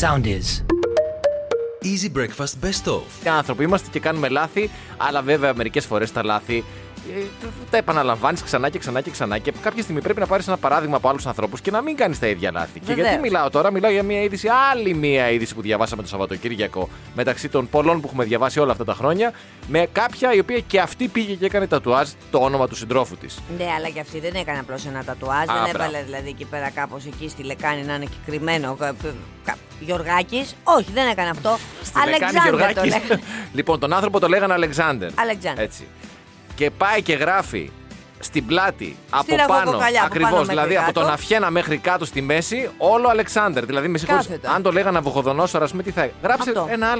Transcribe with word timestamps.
Sound 0.00 0.26
is. 0.26 0.62
Easy 1.82 2.10
Breakfast 2.16 2.64
Best 2.64 2.92
Of. 2.92 3.26
Οι 3.26 3.28
άνθρωποι 3.28 3.62
είμαστε 3.64 3.88
και 3.90 4.00
κάνουμε 4.00 4.28
λάθη, 4.28 4.70
αλλά 4.96 5.22
βέβαια 5.22 5.54
μερικές 5.54 5.86
φορές 5.86 6.12
τα 6.12 6.24
λάθη 6.24 6.56
ε, 6.56 6.62
τα 7.70 7.76
επαναλαμβάνεις 7.76 8.42
ξανά 8.42 8.68
και 8.68 8.78
ξανά 8.78 9.00
και 9.00 9.10
ξανά. 9.10 9.38
Και 9.38 9.52
κάποια 9.62 9.82
στιγμή 9.82 10.00
πρέπει 10.00 10.20
να 10.20 10.26
πάρεις 10.26 10.46
ένα 10.46 10.56
παράδειγμα 10.56 10.96
από 10.96 11.08
άλλους 11.08 11.26
ανθρώπους 11.26 11.60
και 11.60 11.70
να 11.70 11.80
μην 11.82 11.96
κάνεις 11.96 12.18
τα 12.18 12.26
ίδια 12.26 12.50
λάθη. 12.52 12.80
Και 12.80 12.86
Βεβαίως. 12.86 13.06
γιατί 13.08 13.22
μιλάω 13.22 13.50
τώρα, 13.50 13.70
μιλάω 13.70 13.90
για 13.90 14.02
μια 14.02 14.22
είδηση, 14.22 14.48
άλλη 14.72 14.94
μια 14.94 15.30
είδηση 15.30 15.54
που 15.54 15.60
διαβάσαμε 15.60 16.02
το 16.02 16.08
Σαββατοκύριακο 16.08 16.88
μεταξύ 17.14 17.48
των 17.48 17.68
πολλών 17.68 18.00
που 18.00 18.06
έχουμε 18.06 18.24
διαβάσει 18.24 18.60
όλα 18.60 18.72
αυτά 18.72 18.84
τα 18.84 18.94
χρόνια. 18.94 19.32
Με 19.68 19.88
κάποια 19.92 20.32
η 20.34 20.38
οποία 20.38 20.58
και 20.58 20.80
αυτή 20.80 21.08
πήγε 21.08 21.34
και 21.34 21.44
έκανε 21.46 21.66
τατουάζ 21.66 22.08
το 22.30 22.38
όνομα 22.38 22.68
του 22.68 22.76
συντρόφου 22.76 23.16
της. 23.16 23.38
Ναι, 23.58 23.66
αλλά 23.76 23.88
και 23.88 24.00
αυτή 24.00 24.20
δεν 24.20 24.34
έκανε 24.34 24.58
απλώς 24.58 24.86
ένα 24.86 25.04
τατουάζ. 25.04 25.48
Α, 25.48 25.62
δεν 25.64 25.74
έβαλε 25.74 25.90
μπράβο. 25.90 26.04
δηλαδή 26.04 26.28
εκεί 26.28 26.44
πέρα 26.44 26.70
κάπως 26.70 27.06
εκεί 27.06 27.28
στη 27.28 27.42
λεκάνη 27.42 27.82
να 27.82 27.94
είναι 27.94 28.04
και 28.04 28.16
κρυμμένο. 28.26 28.76
Γιωργάκης. 29.80 30.54
Όχι, 30.64 30.90
δεν 30.94 31.08
έκανε 31.08 31.30
αυτό. 31.30 31.58
Αλεξάνδρ 32.02 32.50
το 32.50 32.84
λέγανε. 32.84 33.20
λοιπόν, 33.58 33.80
τον 33.80 33.92
άνθρωπο 33.92 34.20
το 34.20 34.28
λέγανε 34.28 34.52
Αλεξάνδρ. 34.52 35.06
Αλεξάνδρ. 35.14 35.60
Έτσι. 35.60 35.86
Και 36.54 36.70
πάει 36.70 37.02
και 37.02 37.14
γράφει 37.14 37.70
στην 38.18 38.46
πλάτη 38.46 38.96
από 39.10 39.36
πάνω. 39.46 39.54
ραχοκοκαλιά, 39.60 39.98
από 39.98 40.06
Ακριβώς. 40.06 40.30
πάνω 40.30 40.44
μέχρι 40.44 40.54
Δηλαδή 40.56 40.76
από 40.76 40.86
κάτω. 40.86 41.00
τον 41.00 41.10
Αφιένα 41.10 41.50
μέχρι 41.50 41.76
κάτω 41.78 42.04
στη 42.04 42.20
μέση, 42.22 42.70
όλο 42.78 43.08
Αλεξάνδρ. 43.08 43.64
Δηλαδή, 43.64 43.88
με 43.88 43.98
συγχωρείς, 43.98 44.26
Κάθετο. 44.26 44.50
αν 44.50 44.62
το 44.62 44.72
λέγανε 44.72 44.98
Αβουχοδονόσορα, 44.98 45.64
ας 45.64 45.70
πούμε, 45.70 45.82
τι 45.82 45.90
θα. 45.90 46.08
Γράψε 46.22 46.50
Αυτό. 46.50 46.66
ένα 46.70 46.86
Α. 46.86 46.92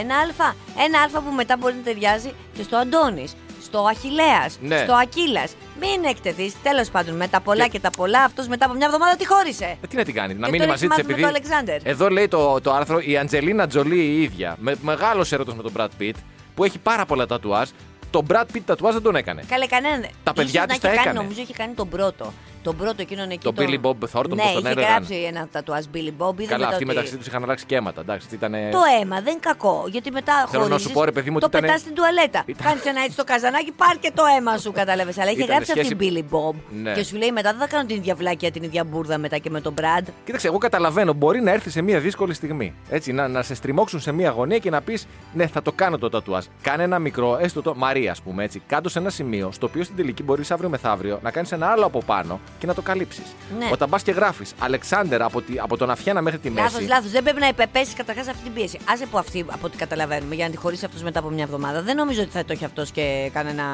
Ένα 0.00 0.18
αλφα. 0.18 0.54
Ένα 0.86 1.00
αλφα 1.02 1.20
που 1.20 1.32
μετά 1.32 1.56
μπορεί 1.56 1.74
να 1.74 1.80
ταιριάζει 1.82 2.32
και 2.56 2.62
στο 2.62 2.76
Αντώνης, 2.76 3.36
στο 3.62 3.78
Αχηλέα, 3.90 4.46
Ναι. 4.60 4.78
στο 4.78 4.92
Ακύλας. 4.94 5.52
Μην 5.80 6.04
εκτεθείς. 6.08 6.54
Τέλος 6.62 6.88
πάντων, 6.90 7.16
με 7.16 7.28
τα 7.28 7.40
πολλά 7.40 7.64
Και- 7.64 7.70
και, 7.70 7.80
τα 7.80 7.90
πολλά, 7.90 8.22
αυτός 8.22 8.46
μετά 8.48 8.64
από 8.64 8.74
μια 8.74 8.86
εβδομάδα 8.86 9.16
τη 9.16 9.26
χώρισε. 9.26 9.64
Ε, 9.82 9.86
τι 9.86 9.96
να 9.96 10.04
την 10.04 10.14
κάνει, 10.14 10.34
να 10.34 10.44
Και 10.46 10.50
μείνει 10.52 10.58
τώρα 10.58 10.70
μαζί 10.70 10.84
έχει 10.84 10.94
της 10.94 11.04
μάθει 11.04 11.04
με 11.04 11.12
επειδή. 11.12 11.22
το 11.22 11.28
Αλεξάνδρ. 11.28 11.88
Εδώ 11.90 12.08
λέει 12.10 12.28
το, 12.28 12.60
το 12.60 12.72
άρθρο 12.72 12.98
η 13.00 13.16
Αντζελίνα 13.18 13.66
Τζολί 13.66 13.98
η 14.04 14.22
ίδια, 14.22 14.56
με 14.60 14.74
μεγάλος 14.82 15.32
έρωτος 15.32 15.54
με 15.54 15.62
τον 15.62 15.72
Brad 15.76 15.88
Pitt, 16.02 16.14
που 16.54 16.64
έχει 16.64 16.78
πάρα 16.78 17.04
πολλά 17.06 17.26
τατουάζ. 17.26 17.68
Το 18.10 18.24
Brad 18.30 18.44
Pitt 18.54 18.60
τατουάζ 18.64 18.92
δεν 18.92 19.02
τον 19.02 19.16
έκανε. 19.16 19.42
Καλέ, 19.48 19.66
κανένα. 19.66 20.08
Τα 20.22 20.32
παιδιά 20.32 20.64
Ίσως 20.64 20.66
της 20.66 20.76
να 20.76 20.80
τα 20.80 20.88
έχει 20.88 20.96
κάνει, 20.96 21.08
έκανε. 21.08 21.18
Νομίζω 21.18 21.40
έχει 21.40 21.52
κάνει 21.52 21.74
τον 21.74 21.88
πρώτο. 21.88 22.32
Τον 22.62 22.76
πρώτο 22.76 22.94
εκείνον 23.02 23.30
εκεί. 23.30 23.52
Το 23.52 23.52
Billy 23.56 23.80
Bob 23.80 23.90
Thornton, 24.12 24.28
ναι, 24.28 24.42
πώς 24.42 24.52
τον 24.52 24.60
είχε 24.62 24.70
έλεγαν. 24.70 24.90
γράψει 24.90 25.14
ένα 25.14 25.48
τατουάζ 25.52 25.84
Billy 25.94 26.12
Bob. 26.18 26.34
είδε 26.38 26.46
Καλά, 26.46 26.58
μετά 26.58 26.66
αυτοί 26.68 26.74
ότι- 26.74 26.84
μεταξύ 26.84 27.16
τους 27.16 27.26
είχαν 27.26 27.42
αλλάξει 27.42 27.64
και 27.66 27.74
αίματα. 27.74 28.00
Εντάξει, 28.00 28.28
ήταν. 28.32 28.52
Το 28.52 28.78
αίμα 29.00 29.16
δεν 29.20 29.32
είναι 29.32 29.40
κακό. 29.40 29.84
Γιατί 29.90 30.10
μετά 30.10 30.46
Θέλω 30.50 30.62
να 30.62 30.68
χωρίζεις, 30.68 30.86
σου 30.88 30.92
πω, 30.94 31.04
ρε 31.04 31.12
παιδί 31.12 31.30
μου, 31.30 31.38
το 31.38 31.46
ότι 31.46 31.56
ήτανε- 31.56 31.66
πετάς 31.72 31.80
στην 31.80 31.94
τουαλέτα. 31.94 32.42
Ήταν- 32.46 32.66
Κάνεις 32.66 32.84
ένα 32.84 33.00
έτσι 33.00 33.12
στο 33.12 33.24
καζανάκι, 33.24 33.72
πάρ 33.72 33.98
και 33.98 34.12
το 34.14 34.22
αίμα 34.36 34.56
σου, 34.58 34.72
κατάλαβες. 34.72 35.18
Αλλά 35.18 35.30
είχε 35.30 35.38
Ήτανε 35.42 35.52
γράψει 35.52 35.72
αυτή 35.72 35.84
σχέση- 35.84 35.96
την 36.12 36.26
Billy 36.30 36.34
Bob. 36.34 36.54
Ναι. 36.82 36.92
Και 36.92 37.02
σου 37.04 37.16
λέει 37.16 37.30
μετά 37.32 37.50
δεν 37.50 37.60
θα 37.60 37.66
κάνω 37.66 37.84
την 37.86 37.96
ίδια 37.96 38.14
βλάκια, 38.14 38.50
την 38.50 38.62
ίδια 38.62 38.84
μπουρδα 38.84 39.18
μετά 39.18 39.38
και 39.38 39.50
με 39.50 39.60
τον 39.60 39.74
Brad. 39.80 40.04
Κοίταξε, 40.24 40.46
εγώ 40.46 40.58
καταλαβαίνω. 40.58 41.12
Μπορεί 41.12 41.40
να 41.40 41.50
έρθει 41.50 41.70
σε 41.70 41.82
μια 41.82 41.98
δύσκολη 42.00 42.34
στιγμή. 42.34 42.74
Έτσι, 42.88 43.12
να, 43.12 43.28
να 43.28 43.42
σε 43.42 43.54
στριμώξουν 43.54 44.00
σε 44.00 44.12
μια 44.12 44.30
γωνία 44.30 44.58
και 44.58 44.70
να 44.70 44.80
πεις: 44.80 45.06
Ναι, 45.34 45.46
θα 45.46 45.62
το 45.62 45.72
κάνω 45.72 45.98
το 45.98 46.08
τατουάζ. 46.08 46.44
Κάνε 46.62 46.82
ένα 46.82 46.98
μικρό, 46.98 47.38
έστω 47.40 47.62
το 47.62 47.74
Μαρία, 47.74 48.10
ας 48.10 48.20
πούμε 48.20 48.44
έτσι. 48.44 48.62
Κάτω 48.66 48.88
σε 48.88 48.98
ένα 48.98 49.10
σημείο, 49.10 49.50
στο 49.52 49.66
οποίο 49.66 49.84
στην 49.84 49.96
τελική 49.96 50.22
μπορείς 50.22 50.50
αύριο 50.50 50.68
μεθαύριο 50.68 51.18
να 51.22 51.30
κάνεις 51.30 51.52
ένα 51.52 51.66
άλλο 51.66 51.86
από 51.86 52.02
πάνω 52.06 52.40
και 52.58 52.66
να 52.66 52.74
το 52.74 52.82
καλύψεις. 52.82 53.22
Ναι. 53.58 53.68
Όταν 53.72 53.88
πας 53.90 54.02
και 54.02 54.12
γράφεις 54.12 54.52
Αλεξάνδερ 54.58 55.22
από, 55.22 55.42
τη, 55.42 55.58
από 55.58 55.76
τον 55.76 55.90
Αφιένα 55.90 56.20
μέχρι 56.20 56.38
τη 56.38 56.48
Λάθος, 56.50 56.72
μέση. 56.72 56.86
λάθος. 56.86 57.10
Δεν 57.10 57.22
πρέπει 57.22 57.40
να 57.40 57.48
υπεπέσεις 57.48 57.94
καταρχάς 57.94 58.28
αυτή 58.28 58.42
την 58.42 58.52
πίεση. 58.52 58.78
Άσε 58.84 59.06
που 59.06 59.18
αυτή, 59.18 59.44
από 59.50 59.66
ό,τι 59.66 59.76
καταλαβαίνουμε, 59.76 60.34
για 60.34 60.44
να 60.44 60.50
τη 60.50 60.56
χωρίσει 60.56 60.84
αυτός 60.84 61.02
μετά 61.02 61.18
από 61.18 61.28
μια 61.28 61.42
εβδομάδα. 61.44 61.82
Δεν 61.82 61.96
νομίζω 61.96 62.22
ότι 62.22 62.30
θα 62.30 62.44
το 62.44 62.52
έχει 62.52 62.64
αυτός 62.64 62.90
και 62.90 63.30
κανένα 63.32 63.64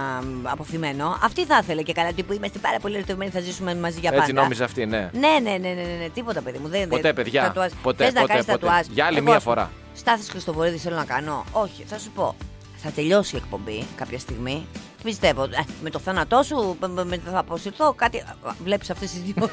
μ, 0.42 0.48
αποθυμένο. 0.48 1.18
Αυτή 1.22 1.44
θα 1.44 1.58
ήθελε 1.62 1.82
και 1.82 1.92
καλά. 1.92 2.12
Τύπου 2.12 2.32
είμαστε 2.32 2.58
πάρα 2.58 2.78
πολύ 2.78 2.96
ερωτευμένοι, 2.96 3.30
θα 3.30 3.40
ζήσουμε 3.40 3.74
μαζί 3.74 4.00
για 4.00 4.10
πάντα. 4.10 4.22
Έτσι 4.22 4.34
νόμιζε 4.34 4.64
αυτή, 4.64 4.86
ναι. 4.86 5.10
Ναι, 5.12 5.28
ναι, 5.42 5.50
ναι, 5.50 5.68
ναι, 5.68 5.74
ναι, 5.74 5.96
ναι, 6.02 6.08
τίποτα 6.14 6.40
παιδί 6.40 6.58
μου. 6.58 6.68
Δεν, 6.68 6.88
Ποτέ, 6.88 7.02
δεν- 7.02 7.14
παιδιά. 7.14 7.42
τατουάζ. 7.42 7.70
Ποτέ, 7.82 8.04
Θες 8.04 8.12
να 8.12 8.20
ποτέ, 8.20 8.32
κάνεις 8.32 8.46
ποτέ. 8.46 8.58
τατουάζ. 8.58 8.86
Για 8.90 9.04
άλλη 9.06 9.16
Εγώ, 9.16 9.26
μία 9.26 9.36
ας 9.36 9.42
πούμε, 9.42 9.54
φορά. 9.54 9.70
Στάθης 9.94 10.28
Χριστοβορίδη 10.30 10.76
θέλω 10.78 10.96
να 10.96 11.04
κάνω. 11.04 11.44
Όχι, 11.52 11.84
θα 11.86 11.98
σου 11.98 12.10
πω. 12.14 12.34
Θα 12.76 12.90
τελειώσει 12.90 13.34
η 13.36 13.38
εκπομπή 13.44 13.86
κάποια 13.96 14.18
στιγμή. 14.18 14.66
Πιστεύω. 15.02 15.42
Ε, 15.42 15.48
με 15.82 15.90
το 15.90 15.98
θάνατό 15.98 16.42
σου 16.42 16.76
με, 16.80 17.04
με- 17.04 17.20
θα 17.32 17.38
αποσυρθώ. 17.38 17.92
Κάτι. 17.92 18.24
Βλέπεις 18.64 18.90
αυτές 18.90 19.10
τις 19.10 19.20
δύο. 19.20 19.50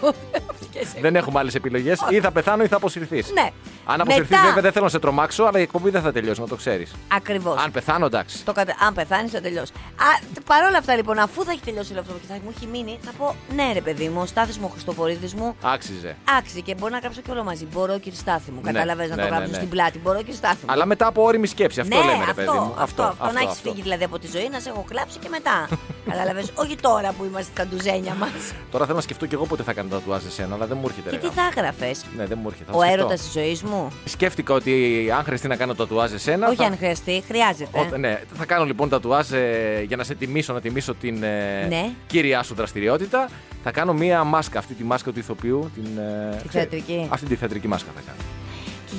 οπτικές 0.49 0.93
Δεν 1.01 1.15
έχουμε 1.15 1.39
άλλες 1.39 1.55
επιλογές. 1.55 1.99
Ή 2.09 2.19
θα 2.19 2.31
πεθάνω 2.31 2.63
ή 2.63 2.67
θα 2.67 2.75
αποσυρθείς. 2.75 3.31
Ναι. 3.33 3.49
Αν 3.85 4.01
αποσυρθείς, 4.01 4.29
Μετά- 4.29 4.43
βέβαια 4.45 4.61
δεν 4.61 4.71
θέλω 4.71 4.85
να 4.85 4.91
σε 4.91 4.99
τρομάξω, 4.99 5.43
αλλά 5.43 5.59
η 5.59 5.61
εκπομπή 5.61 5.89
δεν 5.89 6.01
θα 6.01 6.11
τελειώσει, 6.11 6.41
να 6.41 6.47
το 6.47 6.55
ξέρεις. 6.55 6.91
Ακριβώς. 7.07 7.61
Αν 7.63 7.71
πεθάνω, 7.71 8.05
εντάξει. 8.05 8.45
Το 8.45 8.51
κατε... 8.51 8.75
Αν 8.87 8.93
πεθάνεις, 8.93 9.31
θα 9.31 9.41
τελειώσει. 9.41 9.71
Παρ' 10.45 10.63
όλα 10.63 10.77
αυτά, 10.77 10.95
λοιπόν, 10.95 11.17
αφού 11.19 11.43
θα 11.43 11.51
έχει 11.51 11.61
τελειώσει 11.61 11.91
όλο 11.91 12.01
αυτό 12.01 12.13
και 12.13 12.27
θα 12.27 12.33
μου 12.43 12.53
έχει 12.55 12.67
μείνει, 12.67 12.99
θα 13.01 13.11
πω 13.17 13.35
ναι, 13.55 13.69
ρε 13.73 13.81
παιδί 13.81 14.07
μου, 14.09 14.21
ο 14.21 14.25
Στάθης 14.25 14.57
μου, 14.57 14.65
ο 14.69 14.71
Χριστοφορίδης 14.71 15.33
μου, 15.33 15.55
Άξιζε. 15.61 16.15
άξιζε 16.37 16.59
και 16.59 16.75
μπορεί 16.75 16.91
να 16.91 16.97
γράψω 16.99 17.21
και 17.21 17.31
όλο 17.31 17.43
μαζί. 17.43 17.65
Μπορώ, 17.73 17.99
κύριε 17.99 18.19
Στάθη 18.19 18.51
μου. 18.51 18.59
Ναι, 18.63 18.71
Καταλαβαίνεις 18.71 19.09
να 19.09 19.15
ναι, 19.15 19.21
το 19.21 19.27
ναι, 19.29 19.35
γράψω 19.35 19.51
ναι. 19.51 19.57
στην 19.57 19.69
πλάτη. 19.69 19.99
Μπορώ, 19.99 20.17
κύριε 20.17 20.33
Στάθη 20.35 20.55
μου. 20.65 20.71
Αλλά 20.71 20.85
μετά 20.85 21.07
από 21.07 21.23
όρημη 21.23 21.47
σκέψη. 21.47 21.79
Αυτό 21.79 21.95
ναι, 21.97 22.01
λέμε, 22.03 22.17
ρε 22.17 22.31
αυτό, 22.31 22.33
παιδί 22.33 22.49
μου. 22.57 22.73
Αυτό, 22.77 23.03
αυτό, 23.03 23.31
να 23.33 23.39
έχεις 23.39 23.59
φύγει 23.61 23.81
δηλαδή 23.81 24.03
από 24.03 24.19
τη 24.19 24.27
ζωή, 24.27 24.49
να 24.51 24.59
σε 24.59 24.69
έχω 24.69 24.85
κλάψει 24.89 25.17
και 25.19 25.29
μετά. 25.29 25.42
Καταλαβαίνεις, 26.09 26.51
όχι 26.63 26.75
τώρα 26.81 27.11
που 27.17 27.23
είμαστε 27.25 27.51
στα 27.55 27.65
ντουζένια 27.67 28.13
μας. 28.13 28.29
Τώρα 28.71 28.83
θέλω 28.85 28.95
να 28.97 29.01
σκεφτώ 29.03 29.25
και 29.25 29.35
εγώ 29.35 29.45
πότε 29.45 29.63
θα 29.63 29.73
κάνω 29.73 29.89
τα 29.89 29.95
τατουάζ 29.95 30.25
εσένα, 30.25 30.55
αλλά 30.55 30.65
δεν 30.65 30.77
μου 30.81 30.85
έρχεται. 30.87 31.09
Και 31.09 31.15
ρε 31.15 31.21
τι 31.21 31.27
γάμο. 31.35 31.51
θα 31.51 31.59
έγραφες, 31.61 32.05
Ναι, 32.17 32.25
δεν 32.25 32.37
μου 32.41 32.47
έρχεται. 32.49 32.71
θα 32.71 32.77
Ο 32.77 32.81
σκεφτώ. 32.81 32.99
έρωτας 32.99 33.21
της 33.21 33.31
ζωής 33.31 33.63
μου; 33.63 33.87
Σκέφτηκα 34.05 34.53
ότι 34.53 34.73
αν 35.17 35.23
χρειαστεί 35.23 35.47
να 35.47 35.55
κάνω 35.55 35.73
τατουάζ 35.75 36.13
εσένα. 36.13 36.47
Όχι 36.47 36.55
θα... 36.55 36.65
αν 36.65 36.77
χρειαστεί, 36.77 37.23
χρειάζεται. 37.27 37.79
Ό, 37.93 37.97
ναι, 37.97 38.21
θα 38.33 38.45
κάνω 38.45 38.65
λοιπόν 38.65 38.89
τατουάζ 38.89 39.31
ε, 39.31 39.83
για 39.87 39.97
να 39.97 40.03
σε 40.03 40.15
τιμήσω, 40.15 40.53
να 40.53 40.61
τιμήσω 40.61 40.93
την 40.93 41.23
ε, 41.23 41.65
Ναι. 41.69 41.89
κύρια 42.07 42.43
σου 42.43 42.53
δραστηριότητα. 42.55 43.29
Θα 43.63 43.71
κάνω 43.71 43.93
μία 43.93 44.23
μάσκα, 44.23 44.59
αυτή 44.59 44.73
τη 44.73 44.83
μάσκα 44.83 45.11
του 45.11 45.19
ηθοποιού. 45.19 45.71
Την, 45.73 45.83
ε, 45.97 46.29
Τη 46.41 46.47
ξέρεις, 46.47 46.69
θεατρική. 46.69 47.07
Αυτή 47.11 47.25
τη 47.25 47.35
θεατρική 47.35 47.67
μάσκα 47.67 47.89
θα 47.95 48.01
κάνω. 48.05 48.17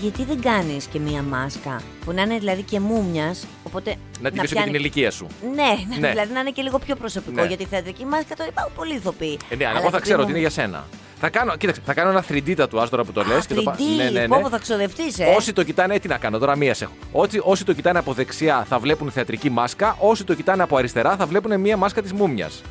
Και 0.00 0.06
γιατί 0.09 0.25
δεν 0.25 0.41
κάνεις 0.41 0.84
και 0.87 0.99
μία 0.99 1.22
μάσκα 1.22 1.82
που 2.05 2.12
να 2.12 2.22
είναι 2.22 2.38
δηλαδή 2.38 2.62
και 2.62 2.81
μούμιας, 2.81 3.47
οπότε. 3.62 3.94
Να 4.21 4.31
τιμήσω 4.31 4.43
και 4.43 4.47
την 4.47 4.56
πιάνει- 4.62 4.75
ηλικία 4.75 5.10
σου. 5.10 5.27
Ναι, 5.55 5.99
Ναι. 6.00 6.09
δηλαδή 6.12 6.32
να 6.32 6.41
είναι 6.41 6.50
και 6.50 6.62
λίγο 6.62 6.78
πιο 6.78 6.97
προσωπικό. 6.97 7.41
Ναι. 7.41 7.47
Γιατί 7.47 7.62
η 7.62 7.66
θεατρική 7.66 8.05
μάσκα 8.05 8.34
τώρα 8.37 8.49
υπάρχουν 8.50 8.72
πολλοί 8.77 8.94
ηθοποιοί. 8.94 9.38
Ε, 9.49 9.56
ναι, 9.56 9.65
αλλά 9.65 9.69
Αλλά 9.71 9.78
εγώ 9.81 9.91
θα 9.91 9.97
επειδή 9.97 10.03
ξέρω 10.03 10.16
μου- 10.19 10.22
ότι 10.25 10.31
είναι 10.32 10.41
για 10.41 10.50
σένα. 10.50 10.84
Θα 11.21 11.28
κάνω, 11.31 11.56
κοίταξε, 11.56 11.81
θα 11.84 11.94
κάνω 11.94 12.10
ένα 12.10 12.25
3D 12.28 12.55
τατουάζ 12.55 12.88
τώρα 12.88 13.05
που 13.05 13.12
το 13.12 13.25
λες. 13.25 13.44
3D, 13.49 13.97
ναι, 13.97 14.05
ναι, 14.05 14.21
ναι. 14.21 14.27
πω, 14.28 14.38
πω, 14.43 14.49
θα 14.49 14.59
ξοδευτείς, 14.59 15.19
ε. 15.19 15.25
Όσοι 15.37 15.53
το 15.53 15.62
κοιτάνε, 15.62 15.94
ε, 15.94 15.99
τι 15.99 16.09
να 16.09 16.16
κάνω, 16.19 16.38
τώρα 16.38 16.56
μίας 16.56 16.76
σε 16.76 16.84
έχω. 16.84 16.93
Όσοι, 17.12 17.41
όσοι 17.43 17.65
το 17.65 17.72
κοιτάνε 17.72 17.99
από 17.99 18.12
δεξιά 18.12 18.66
θα 18.69 18.78
βλέπουν 18.78 19.11
θεατρική 19.11 19.50
μάσκα. 19.50 19.97
Όσοι 20.00 20.25
το 20.25 20.34
κοιτάνε 20.34 20.62
από 20.62 20.76
αριστερά 20.76 21.16
θα 21.16 21.26
βλέπουν 21.26 21.61
μία 21.61 21.76
μάσκα 21.76 22.03
της 22.03 22.12
μούμιας. 22.12 22.62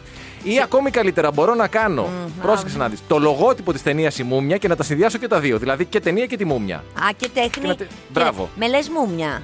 Ή 0.44 0.62
ακόμη 0.62 0.90
καλύτερα, 0.90 1.32
μπορώ 1.32 1.54
να 1.56 1.68
κάνω. 1.68 2.08
Πρόσεξε 2.42 2.78
να 2.78 2.88
δεις. 2.90 3.00
Το 3.08 3.18
λογότυπο 3.20 3.72
της 3.74 3.82
ταινίας 3.84 4.18
η 4.20 4.24
μούμια 4.24 4.58
και 4.58 4.68
να 4.68 4.76
τα 4.76 4.84
συνδυάσω 4.84 5.18
και 5.18 5.28
τα 5.28 5.40
δύο. 5.40 5.58
Δηλαδή 5.58 5.86
και 5.86 6.00
ταινία 6.00 6.26
και 6.26 6.38
τη 6.38 6.46
μούμια. 6.46 6.76
Α, 6.78 7.08
και 7.18 7.30
τέχνη. 7.34 7.50
Και 7.62 7.68
να 7.68 7.76
τε- 7.76 7.88
και- 7.88 7.94
Μπράβο. 8.10 8.50
Με 8.56 8.68
λες 8.68 8.90
μούμια. 8.90 9.44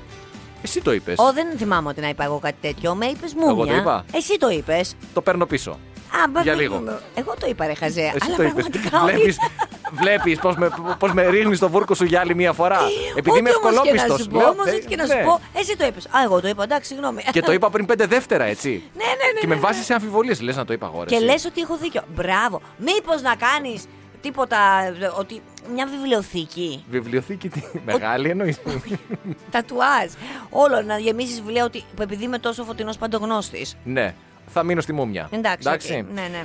Εσύ 0.61 0.81
το 0.81 0.93
είπες. 0.93 1.17
Ω, 1.17 1.33
δεν 1.33 1.47
θυμάμαι 1.57 1.89
ότι 1.89 2.01
να 2.01 2.09
είπα 2.09 2.23
εγώ 2.23 2.39
κάτι 2.39 2.55
τέτοιο. 2.61 2.95
Με 2.95 3.05
είπες 3.05 3.33
μούμια. 3.33 3.51
Εγώ 3.51 3.65
το 3.65 3.75
είπα. 3.75 4.05
Εσύ 4.13 4.37
το 4.37 4.49
είπες. 4.49 4.95
Το 5.13 5.21
παίρνω 5.21 5.45
πίσω. 5.45 5.71
Α, 5.71 6.29
μπα- 6.29 6.41
Για 6.41 6.53
μπα- 6.53 6.61
λίγο. 6.61 6.83
Εγώ 7.15 7.33
το 7.39 7.47
είπα, 7.49 7.65
ρε 7.65 7.73
Χαζέ. 7.73 8.01
Εσύ 8.01 8.17
αλλά 8.25 8.35
το 8.35 8.43
είπες. 8.43 8.65
πραγματικά 8.69 9.03
όχι. 9.03 9.35
Βλέπεις 9.91 10.21
βλέπεις 10.23 10.39
πώς 10.39 10.55
με, 10.55 10.69
πώς 10.99 11.13
με 11.13 11.27
ρίχνεις 11.27 11.59
το 11.59 11.69
βούρκο 11.69 11.93
σου 11.93 12.03
για 12.05 12.19
άλλη 12.19 12.35
μία 12.35 12.53
φορά. 12.53 12.79
Επειδή 13.15 13.37
είμαι 13.39 13.49
Ό,τι 13.49 13.67
όμως 13.67 13.81
και 13.81 13.93
να 13.93 14.01
ευκολόπιστο. 14.01 14.17
σου 14.17 14.29
πω, 14.29 14.49
όμως 14.49 14.65
έτσι 14.65 14.87
και 14.87 14.95
να 14.95 15.05
σου 15.05 15.17
πω, 15.25 15.39
εσύ 15.53 15.77
το 15.77 15.85
είπες. 15.85 16.05
Α, 16.05 16.23
εγώ 16.23 16.41
το 16.41 16.47
είπα, 16.47 16.63
εντάξει, 16.63 16.87
συγγνώμη. 16.87 17.23
Και 17.31 17.41
το 17.41 17.51
είπα 17.51 17.69
πριν 17.69 17.85
πέντε 17.85 18.05
δεύτερα, 18.05 18.43
έτσι. 18.43 18.69
Ναι, 18.97 19.03
ναι, 19.03 19.11
ναι, 19.33 19.39
Και 19.39 19.47
με 19.47 19.55
ναι, 19.55 19.61
βάζεις 19.61 19.85
σε 19.85 19.93
αμφιβολίες. 19.93 20.41
Λες 20.41 20.55
να 20.55 20.65
το 20.65 20.73
είπα 20.73 20.85
εγώ. 20.93 20.99
ρε, 20.99 21.05
Και 21.05 21.15
εσύ. 21.15 21.23
λες 21.23 21.45
ότι 21.45 21.61
έχω 21.61 21.77
δίκιο. 21.77 22.01
Μπράβο. 22.15 22.61
Μήπως 22.77 23.21
να 23.21 23.35
κάνεις 23.35 23.85
τίποτα. 24.21 24.57
Ότι 25.17 25.41
μια 25.73 25.85
βιβλιοθήκη. 25.87 26.83
Βιβλιοθήκη 26.89 27.49
τι, 27.49 27.61
μεγάλη 27.85 28.29
εννοείς. 28.29 28.57
Τατουάζ. 29.51 30.09
Όλο 30.49 30.81
να 30.81 30.97
γεμίσεις 30.97 31.41
βιβλία 31.41 31.63
ότι 31.65 31.83
που 31.95 32.01
επειδή 32.01 32.23
είμαι 32.23 32.39
τόσο 32.39 32.63
φωτεινός 32.63 32.97
παντογνώστης. 32.97 33.77
ναι, 33.83 34.15
θα 34.53 34.63
μείνω 34.63 34.81
στη 34.81 34.93
μούμια. 34.93 35.29
Εντάξει, 35.31 35.67
οκ. 35.69 35.91
ναι, 35.91 36.21
ναι. 36.21 36.43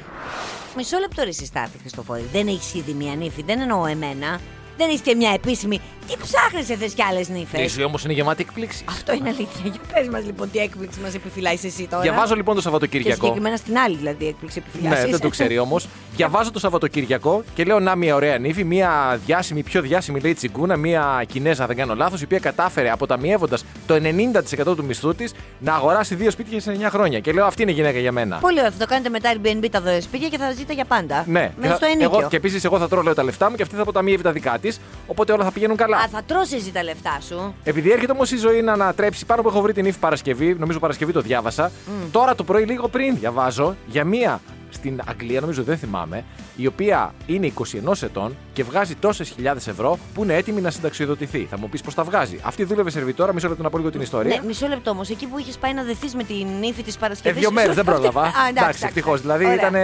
Μισό 0.76 0.98
λεπτό 0.98 1.24
ρε 1.24 1.30
συ 1.32 1.43
Στάθη, 1.43 1.78
Χριστοφόρη. 1.78 2.28
Δεν 2.32 2.46
έχεις 2.46 2.74
ήδη 2.74 2.92
μια 2.92 3.14
νύφη, 3.14 3.42
δεν 3.42 3.60
εννοώ 3.60 3.86
εμένα. 3.86 4.40
Δεν 4.76 4.88
έχει 4.90 5.00
και 5.00 5.14
μια 5.14 5.30
επίσημη. 5.34 5.80
Τι 6.08 6.14
ψάχνεις, 6.22 6.66
θες 6.78 6.94
κι 6.94 7.02
άλλες 7.02 7.28
νύφες; 7.28 7.60
Η 7.60 7.68
ζωή 7.68 7.84
όμως 7.84 8.04
είναι 8.04 8.12
γεμάτη 8.12 8.42
εκπλήξεις. 8.48 8.84
Αυτό 8.88 9.12
είναι 9.14 9.28
αλήθεια. 9.28 9.60
Για 9.62 9.80
πες 9.92 10.08
μας 10.08 10.24
λοιπόν 10.24 10.50
τι 10.50 10.58
έκπληξη 10.58 11.00
μας 11.00 11.14
επιφυλάσσεις 11.14 11.58
εσύ 11.62 11.86
τώρα. 11.90 12.02
Διαβάζω 12.02 12.34
λοιπόν 12.34 12.54
το 12.54 12.60
Και 12.60 12.66
Σαββατοκύριακο. 12.66 13.14
συγκεκριμένα 13.20 13.56
στην 13.56 13.78
άλλη 13.78 13.96
δηλαδή 13.96 14.26
έκπληξη 14.26 14.62
επιφυλάσσει. 14.66 15.04
Ναι, 15.04 15.10
δεν 15.10 15.20
το 15.20 15.28
ξέρει 15.28 15.58
όμως. 15.58 15.86
Διαβάζω 16.16 16.50
το 16.50 16.58
Σαββατοκύριακο 16.58 17.42
και 17.54 17.64
λέω 17.64 17.80
να 17.80 17.96
μια 17.96 18.14
ωραία 18.14 18.38
νύφη, 18.38 18.64
μια 18.64 19.20
διάσημη, 19.26 19.62
πιο 19.62 19.80
διάσημη 19.80 20.20
λέει 20.20 20.34
τσιγκούνα, 20.34 20.76
μια 20.76 21.24
Κινέζα, 21.26 21.66
δεν 21.66 21.76
κάνω 21.76 21.94
λάθος, 21.94 22.20
η 22.20 22.24
οποία 22.24 22.38
κατάφερε 22.38 22.90
αποταμιεύοντας 22.90 23.64
το 23.86 23.94
90% 23.94 24.76
του 24.76 24.84
μισθού 24.84 25.14
της 25.14 25.32
να 25.58 25.74
αγοράσει 25.74 26.14
δύο 26.14 26.30
σπίτια 26.30 26.60
σε 26.60 26.70
9 26.72 26.90
χρόνια. 26.90 27.20
Και 27.20 27.32
λέω 27.32 27.44
αυτή 27.46 27.62
είναι 27.62 27.70
η 27.70 27.74
γυναίκα 27.74 27.98
για 27.98 28.12
μένα. 28.12 28.36
Πολύ 28.36 28.58
ωραία. 28.58 28.70
Θα 28.70 28.78
το 28.78 28.86
κάνετε 28.86 29.08
μετά 29.08 29.32
Airbnb 29.34 29.66
τα 29.70 29.80
δω 29.80 30.00
σπίτια 30.00 30.28
και 30.28 30.38
θα 30.38 30.50
ζείτε 30.52 30.72
για 30.72 30.84
πάντα. 30.84 31.24
Ναι, 31.26 31.40
Μέσα 31.40 31.52
και 31.60 31.66
στο 31.66 31.78
θα- 31.78 31.86
ενίκιο. 31.86 32.18
εγώ, 32.18 32.28
και 32.28 32.36
επίσης 32.36 32.64
εγώ 32.64 32.78
θα 32.78 32.88
τρώω 32.88 33.02
λέω, 33.02 33.14
τα 33.14 33.22
λεφτά 33.24 33.50
μου 33.50 33.56
και 33.56 33.62
αυτή 33.62 33.74
θα 33.74 33.82
αποταμιεύει 33.82 34.22
τα 34.22 34.32
δικά 34.32 34.58
της. 34.64 34.80
Οπότε 35.06 35.32
όλα 35.32 35.44
θα 35.44 35.50
πηγαίνουν 35.52 35.76
καλά. 35.76 35.96
Α, 35.96 36.08
θα 36.08 36.22
τρώσει 36.26 36.56
εσύ 36.56 36.72
τα 36.72 36.82
λεφτά 36.82 37.18
σου. 37.28 37.54
Επειδή 37.64 37.90
έρχεται 37.92 38.12
όμως 38.12 38.30
η 38.30 38.36
ζωή 38.36 38.62
να 38.62 38.72
ανατρέψει, 38.72 39.26
πάνω 39.26 39.42
που 39.42 39.48
έχω 39.48 39.60
βρει 39.60 39.72
την 39.72 39.84
ύφη 39.86 39.98
Παρασκευή, 39.98 40.54
νομίζω 40.58 40.78
Παρασκευή 40.78 41.12
το 41.12 41.20
διάβασα. 41.20 41.70
Τώρα 42.12 42.34
το 42.34 42.44
πρωί, 42.44 42.64
λίγο 42.64 42.88
πριν, 42.88 43.16
διαβάζω 43.18 43.76
για 43.86 44.04
μία 44.04 44.40
στην 44.70 45.00
Αγγλία, 45.08 45.40
νομίζω 45.40 45.62
δεν 45.62 45.78
θυμάμαι, 45.78 46.24
η 46.56 46.66
οποία 46.66 47.14
είναι 47.26 47.52
21 47.86 48.02
ετών 48.02 48.36
και 48.52 48.64
βγάζει 48.64 48.94
τόσες 48.94 49.28
χιλιάδες 49.28 49.66
ευρώ 49.68 49.98
που 50.14 50.22
είναι 50.22 50.34
έτοιμη 50.34 50.60
να 50.60 50.70
συνταξιοδοτηθεί. 50.70 51.46
Θα 51.50 51.58
μου 51.58 51.68
πεις 51.68 51.80
πώς 51.82 51.94
τα 51.94 52.02
βγάζει. 52.04 52.40
Αυτή 52.44 52.64
δούλευε 52.64 52.90
σερβιτόρα, 52.90 53.32
μισό 53.34 53.48
λεπτό 53.48 53.62
να 53.62 53.70
πω 53.70 53.78
λίγο 53.78 53.90
την 53.90 54.00
ιστορία. 54.00 54.36
Ναι, 54.40 54.46
μισό 54.46 54.66
λεπτό 54.66 54.90
όμως. 54.90 55.08
Εκεί 55.10 55.26
που 55.26 55.38
είχες 55.38 55.56
πάει 55.58 55.74
να 55.74 55.82
δεθείς 55.82 56.14
με 56.14 56.22
την 56.22 56.62
ύφη 56.62 56.82
της 56.82 56.94
Ε, 56.94 56.98
Παρασκευής. 56.98 57.40
δύο 57.40 57.50
μέρες 57.50 57.74
δεν 57.74 57.84
πρόλαβα. 57.84 58.32
εντάξει, 58.48 58.82
ευτυχώς. 58.86 59.20
Δηλαδή 59.20 59.44
ήταν. 59.44 59.74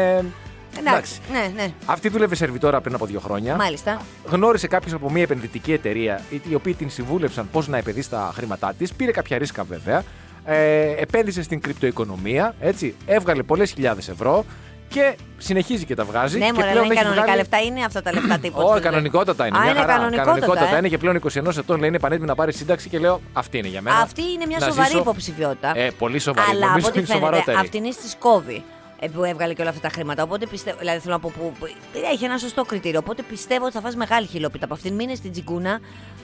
Εντάξει. 0.79 1.19
Ναι, 1.33 1.53
ναι. 1.63 1.73
Αυτή 1.87 2.09
δούλευε 2.09 2.35
σερβιτόρα 2.35 2.81
πριν 2.81 2.95
από 2.95 3.07
δύο 3.07 3.21
χρόνια. 3.21 3.57
Μάλιστα. 3.57 4.01
Γνώρισε 4.27 4.67
κάποιο 4.67 4.97
από 4.97 5.11
μια 5.11 5.23
επενδυτική 5.23 5.73
εταιρεία, 5.73 6.21
οι 6.31 6.41
οι 6.49 6.55
οποίοι 6.55 6.75
την 6.75 6.91
συμβούλεψαν 6.91 7.49
πώς 7.53 7.69
να 7.69 7.77
επενδύσει 7.77 8.11
τα 8.11 8.31
χρήματά 8.35 8.73
της. 8.79 8.93
Πήρε 8.95 9.11
κάποια 9.11 9.39
ρίσκα 9.39 9.65
βέβαια. 9.65 10.03
Ε, 10.45 10.91
επένδυσε 10.99 11.43
στην 11.43 11.61
κρυπτοοικονομία. 11.61 12.55
Έτσι, 12.61 12.95
έβγαλε 13.07 13.43
πολλές 13.43 13.71
χιλιάδες 13.73 14.09
ευρώ 14.09 14.45
και 14.89 15.17
συνεχίζει 15.39 15.85
και 15.85 15.95
τα 15.95 16.05
βγάζει. 16.05 16.39
Ναι, 16.39 16.47
και 16.47 16.53
μωρέ, 16.53 16.71
πλέον 16.71 16.85
είναι 16.85 16.93
έχει 16.95 17.03
κανονικά 17.03 17.23
βγάλει- 17.23 17.41
λεφτά. 17.51 17.61
Είναι 17.67 17.85
αυτά 17.85 18.03
τα 18.03 18.13
λεφτά 18.13 18.39
τίποτα. 18.39 18.65
Όχι, 18.65 18.81
κανονικότατα 18.81 19.47
είναι. 19.47 19.59
Α, 19.59 19.61
μια 19.61 19.71
είναι 19.71 19.81
χαρά. 19.81 19.93
κανονικότατα, 20.25 20.75
ε. 20.75 20.79
είναι 20.79 20.89
και 20.89 20.99
πλέον 20.99 21.17
21 21.17 21.57
ετών. 21.59 21.79
Λέει 21.79 21.89
είναι 21.89 21.99
πανέτοιμη 21.99 22.27
να 22.27 22.35
πάρει 22.35 22.53
σύνταξη 22.53 22.89
και 22.89 22.99
λέω 22.99 23.21
αυτή 23.33 23.59
είναι 23.59 23.69
για 23.69 23.81
μένα. 23.83 23.97
Αυτή 23.97 24.23
είναι 24.23 24.47
μια 24.47 24.59
Να 24.61 24.67
σοβαρή 24.67 24.89
ζήσω- 24.89 25.01
υποψηφιότητα. 25.01 25.73
Ε, 25.79 25.91
πολύ 25.99 26.19
σοβαρή. 26.19 26.47
Αλλά 26.51 26.59
από 26.59 26.69
Νομίζω 26.69 26.89
ό,τι 26.89 26.99
είναι 26.99 27.07
φαίνεται, 27.07 27.25
σοβαρότερη. 27.27 27.57
αυτήν 27.57 27.83
τη 27.83 28.17
κόβει 28.19 28.55
ε, 28.55 28.63
που 29.15 29.25
έβγαλε 29.25 29.53
και 29.55 29.61
όλα 29.61 29.71
αυτά 29.71 29.83
τα 29.83 29.89
χρήματα. 29.89 30.23
Οπότε 30.23 30.47
πιστεύω. 30.47 30.79
Δηλαδή 30.79 30.99
θέλω 31.01 31.15
να 31.15 31.21
πω 31.21 31.33
που. 31.39 31.53
που- 31.59 31.67
Έχει 32.13 32.25
ένα 32.25 32.39
σωστό 32.39 32.65
κριτήριο. 32.65 32.99
Οπότε 32.99 33.23
πιστεύω 33.23 33.65
ότι 33.65 33.75
θα 33.75 33.81
φας 33.81 33.97
μεγάλη 33.97 34.27
χιλόπιτα 34.27 34.65
από 34.65 34.75
αυτήν. 34.75 34.95
Μείνε 34.95 35.15
στην 35.15 35.33
τσιγκούνα. 35.33 35.79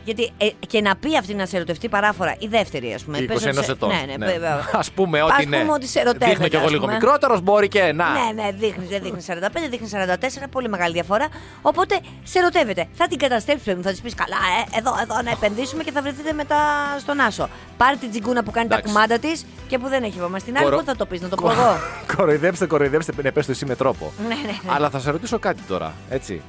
Γιατί 0.05 0.33
ε, 0.39 0.49
και 0.67 0.81
να 0.81 0.97
πει 0.97 1.17
αυτή 1.17 1.35
να 1.35 1.47
σε 1.47 1.57
ερωτευτεί 1.57 1.89
παράφορα. 1.89 2.35
Η 2.39 2.47
δεύτερη, 2.47 2.95
ας 2.95 3.03
πούμε. 3.05 3.19
Η 3.19 3.25
πες 3.27 3.43
21 3.45 3.49
ότι 3.57 3.65
σε- 3.65 3.73
ετών. 3.73 3.89
Ναι, 3.89 4.17
ναι. 4.17 4.27
βέβαια. 4.33 4.55
Α 4.83 4.85
πούμε 4.95 5.23
ότι 5.23 5.33
Ας 5.37 5.43
είναι. 5.43 5.59
πούμε 5.61 5.73
ότι 5.73 5.87
σε 5.87 6.01
ερωτεύεται, 6.01 6.31
Δείχνω 6.31 6.49
κι 6.49 6.57
εγώ 6.57 6.65
ας 6.65 6.71
λίγο 6.71 6.83
πούμε. 6.85 6.95
μικρότερος, 6.95 7.41
μπορεί 7.41 7.69
και 7.69 7.83
να. 7.93 8.07
Ναι, 8.11 8.43
ναι, 8.43 8.51
δείχνεις, 8.53 8.89
δεν 8.89 9.03
δείχνεις 9.03 9.25
45, 9.25 9.69
δείχνεις 9.71 9.91
44, 9.91 10.47
πολύ 10.51 10.69
μεγάλη 10.69 10.93
διαφορά. 10.93 11.27
Οπότε 11.63 11.99
σε 12.23 12.39
ερωτεύεται. 12.39 12.87
Θα 12.95 13.07
την 13.09 13.19
καταστρέψεις 13.19 13.65
πρέπει, 13.65 13.83
θα 13.83 13.91
της 13.91 14.01
πεις 14.01 14.15
καλά, 14.15 14.37
ε, 14.37 14.79
εδώ, 14.79 14.95
εδώ 15.03 15.23
να 15.23 15.31
επενδύσουμε 15.31 15.83
και 15.83 15.91
θα 15.93 16.03
βρεθείτε 16.03 16.33
μετά 16.33 16.57
στον 17.01 17.21
Άσο. 17.21 17.49
Πάρε 17.77 17.97
την 17.97 18.11
τσιγκούνα 18.11 18.43
που 18.43 18.51
κάνει 18.51 18.67
Εντάξει. 18.67 18.85
τα 18.85 18.93
κουμάντα 18.93 19.19
της 19.19 19.47
και 19.69 19.79
που 19.79 19.89
δεν 19.89 20.03
έχει 20.03 20.19
βόμα. 20.19 20.39
Στην 20.39 20.57
άλλη, 20.57 20.65
Κορο- 20.65 20.79
πού 20.79 20.85
θα 20.85 20.97
το 20.97 21.07
πεις, 21.07 21.21
να 21.21 21.29
το 21.29 21.37
πω 21.37 21.43
Κο- 21.43 21.51
εγώ. 21.53 21.77
Κοροϊδέψτε, 22.17 22.66
κοροϊδέψτε, 22.69 23.13
ναι, 23.23 23.33
πες 23.33 23.47
το 23.47 23.53
εσύ 23.53 23.67
με 23.67 23.77
τρόπο. 23.77 24.13
Ναι, 24.19 24.27
ναι, 24.29 24.35
ναι. 24.35 24.73
Αλλά 24.73 24.91
θα 24.91 24.99
σε 24.99 25.11
ρωτήσω 25.11 25.39
κάτι 25.39 25.63
τώρα, 25.69 25.95
έτσι. 26.11 26.43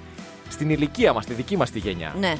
Στην 0.49 0.69
ηλικία 0.69 1.13
μας, 1.13 1.25
τη 1.25 1.33
δική 1.33 1.57
μας 1.57 1.71
τη 1.71 1.79
γενιά. 1.79 2.15
Ναι. 2.19 2.33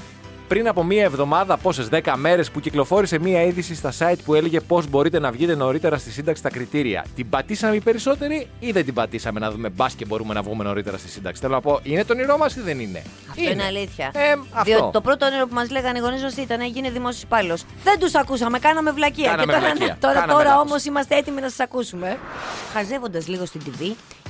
Πριν 0.47 0.67
από 0.67 0.83
μία 0.83 1.03
εβδομάδα, 1.03 1.57
πόσες, 1.57 1.89
10 1.91 2.13
μέρες 2.15 2.51
που 2.51 2.59
κυκλοφόρησε 2.59 3.19
μία 3.19 3.41
είδηση 3.44 3.75
στα 3.75 3.94
site 3.99 4.17
που 4.25 4.33
έλεγε 4.33 4.59
πώς 4.59 4.88
μπορείτε 4.88 5.19
να 5.19 5.31
βγείτε 5.31 5.55
νωρίτερα 5.55 5.97
στη 5.97 6.11
σύνταξη 6.11 6.44
τα 6.44 6.49
κριτήρια. 6.49 7.05
Την 7.15 7.29
πατήσαμε 7.29 7.75
οι 7.75 7.79
περισσότεροι 7.79 8.47
ή 8.59 8.71
δεν 8.71 8.85
την 8.85 8.94
πατήσαμε 8.94 9.39
να 9.39 9.51
δούμε 9.51 9.69
μπας 9.69 9.94
και 9.94 10.05
μπορούμε 10.05 10.33
να 10.33 10.41
βγούμε 10.41 10.63
νωρίτερα 10.63 10.97
στη 10.97 11.09
σύνταξη; 11.09 11.41
Θέλω 11.41 11.53
να 11.53 11.61
πω, 11.61 11.79
είναι 11.83 12.03
το 12.05 12.13
όνειρό 12.13 12.38
μας 12.38 12.55
ή 12.55 12.61
δεν 12.61 12.79
είναι; 12.79 13.01
Αυτό 13.31 13.51
είναι, 13.51 13.63
αλήθεια. 13.63 14.11
Ε, 14.13 14.31
αυτό. 14.31 14.63
Διότι 14.63 14.91
το 14.91 15.01
πρώτο 15.01 15.25
όνειρο 15.25 15.47
που 15.47 15.53
μας 15.53 15.69
λέγανε 15.69 15.97
οι 15.97 16.01
γονείς 16.01 16.21
μας 16.23 16.35
ήταν 16.38 16.61
γίνει 16.61 16.89
δημόσιος 16.89 17.23
υπάλληλος. 17.23 17.63
Δεν 17.83 17.99
τους 17.99 18.15
ακούσαμε, 18.15 18.59
κάναμε 18.59 18.91
βλακεία. 18.91 19.29
Κάναμε 19.29 19.53
και 19.53 19.59
τώρα, 19.59 19.73
βλακεία. 19.75 19.97
τώρα, 19.99 20.13
Κάναμε 20.13 20.31
τώρα 20.33 20.49
λάθος. 20.49 20.61
όμως 20.71 20.85
είμαστε 20.85 21.15
έτοιμοι 21.15 21.41
να 21.41 21.49
σας 21.49 21.59
ακούσουμε. 21.59 22.17
Χαζεύοντας 22.73 23.27
λίγο 23.27 23.45
στην 23.45 23.61
TV, 23.65 23.81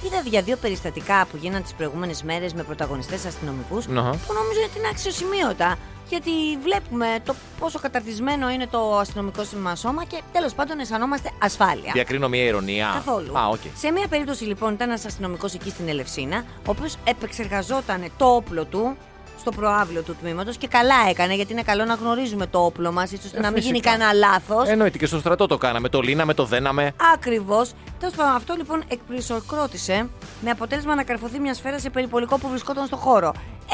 είδα 0.05 0.21
για 0.25 0.41
δύο 0.41 0.55
περιστατικά 0.57 1.27
που 1.31 1.37
γίνανε 1.41 1.61
τις 1.63 1.73
προηγούμενες 1.73 2.23
μέρες 2.23 2.53
με 2.53 2.63
πρωταγωνιστές 2.63 3.25
αστυνομικούς 3.25 3.87
Ναχα. 3.87 4.09
που 4.09 4.33
νομίζω 4.33 4.59
ότι 4.69 4.77
είναι 4.79 4.87
αξιοσημείωτα. 4.91 5.77
Γιατί 6.09 6.31
βλέπουμε 6.63 7.07
το 7.25 7.35
πόσο 7.59 7.79
καταρτισμένο 7.79 8.49
είναι 8.49 8.67
το 8.67 8.97
αστυνομικό 8.97 9.43
μας 9.61 9.75
σώμα 9.75 10.03
και 10.05 10.21
τέλος 10.31 10.53
πάντων 10.53 10.79
αισθανόμαστε 10.79 11.29
ασφάλεια. 11.41 11.91
Διακρίνω 11.93 12.29
μία 12.29 12.43
ειρωνεία. 12.43 12.89
Καθόλου. 12.93 13.37
Α, 13.37 13.47
οκ. 13.47 13.59
Σε 13.75 13.91
μία 13.91 14.07
περίπτωση 14.07 14.43
λοιπόν 14.43 14.73
ήταν 14.73 14.89
ένας 14.89 15.05
αστυνομικός 15.05 15.53
εκεί 15.53 15.69
στην 15.69 15.87
Ελευσίνα, 15.87 16.43
ο 16.57 16.69
οποίος 16.69 16.95
επεξεργαζόταν 17.03 18.03
το 18.17 18.25
όπλο 18.25 18.65
του 18.65 18.97
στο 19.39 19.51
προάβλιο 19.51 20.01
του 20.01 20.15
τμήματος 20.21 20.57
και 20.57 20.67
καλά 20.67 20.95
έκανε 21.09 21.33
γιατί 21.35 21.51
είναι 21.53 21.61
καλό 21.61 21.85
να 21.85 21.93
γνωρίζουμε 21.93 22.47
το 22.47 22.59
όπλο 22.65 22.91
μας, 22.91 23.11
ώστε 23.11 23.37
Ε, 23.37 23.41
να 23.41 23.51
μην 23.51 23.61
γίνει 23.61 23.77
φυσικά. 23.79 23.89
κανένα 23.91 24.13
λάθος. 24.13 24.67
Εννοείται 24.69 24.97
και 24.97 25.05
στο 25.05 25.19
στρατό 25.19 25.47
το 25.47 25.57
κάναμε. 25.57 25.89
Το 25.89 26.01
λύναμε, 26.01 26.33
το 26.33 26.45
δέναμε. 26.45 26.91
Ακριβώς. 27.13 27.71
Τέλος 27.99 28.15
πάντων, 28.15 28.35
αυτό 28.35 28.53
λοιπόν 28.57 28.83
εκπλησοκρότησε 28.87 30.09
με 30.41 30.49
αποτέλεσμα 30.49 30.95
να 30.95 31.03
καρφωθεί 31.03 31.39
μια 31.39 31.53
σφαίρα 31.53 31.79
σε 31.79 31.89
περιπολικό 31.89 32.37
που 32.37 32.49
βρισκόταν 32.49 32.85
στο 32.85 32.95
χώρο. 32.95 33.33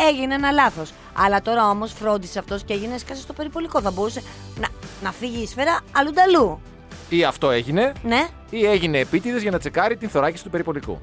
Έγινε 0.09 0.33
ένα 0.33 0.51
λάθος. 0.51 0.91
Αλλά 1.13 1.41
τώρα 1.41 1.69
όμως 1.69 1.91
φρόντισε 1.93 2.39
αυτός 2.39 2.63
και 2.63 2.73
έγινε 2.73 2.97
σκάσε 2.97 3.21
στο 3.21 3.33
περιπολικό. 3.33 3.81
Θα 3.81 3.91
μπορούσε 3.91 4.21
να, 4.59 4.67
να 5.03 5.11
φύγει 5.11 5.41
η 5.41 5.47
σφαίρα 5.47 5.79
αλλούνταλού. 5.95 6.59
Ή 7.09 7.23
αυτό 7.23 7.49
έγινε, 7.51 7.91
Ναι. 8.03 8.27
ή 8.49 8.65
έγινε 8.65 8.97
επίτηδες 8.97 9.41
για 9.41 9.51
να 9.51 9.59
τσεκάρει 9.59 9.97
την 9.97 10.09
θωράκιση 10.09 10.43
του 10.43 10.49
περιπολικού. 10.49 11.01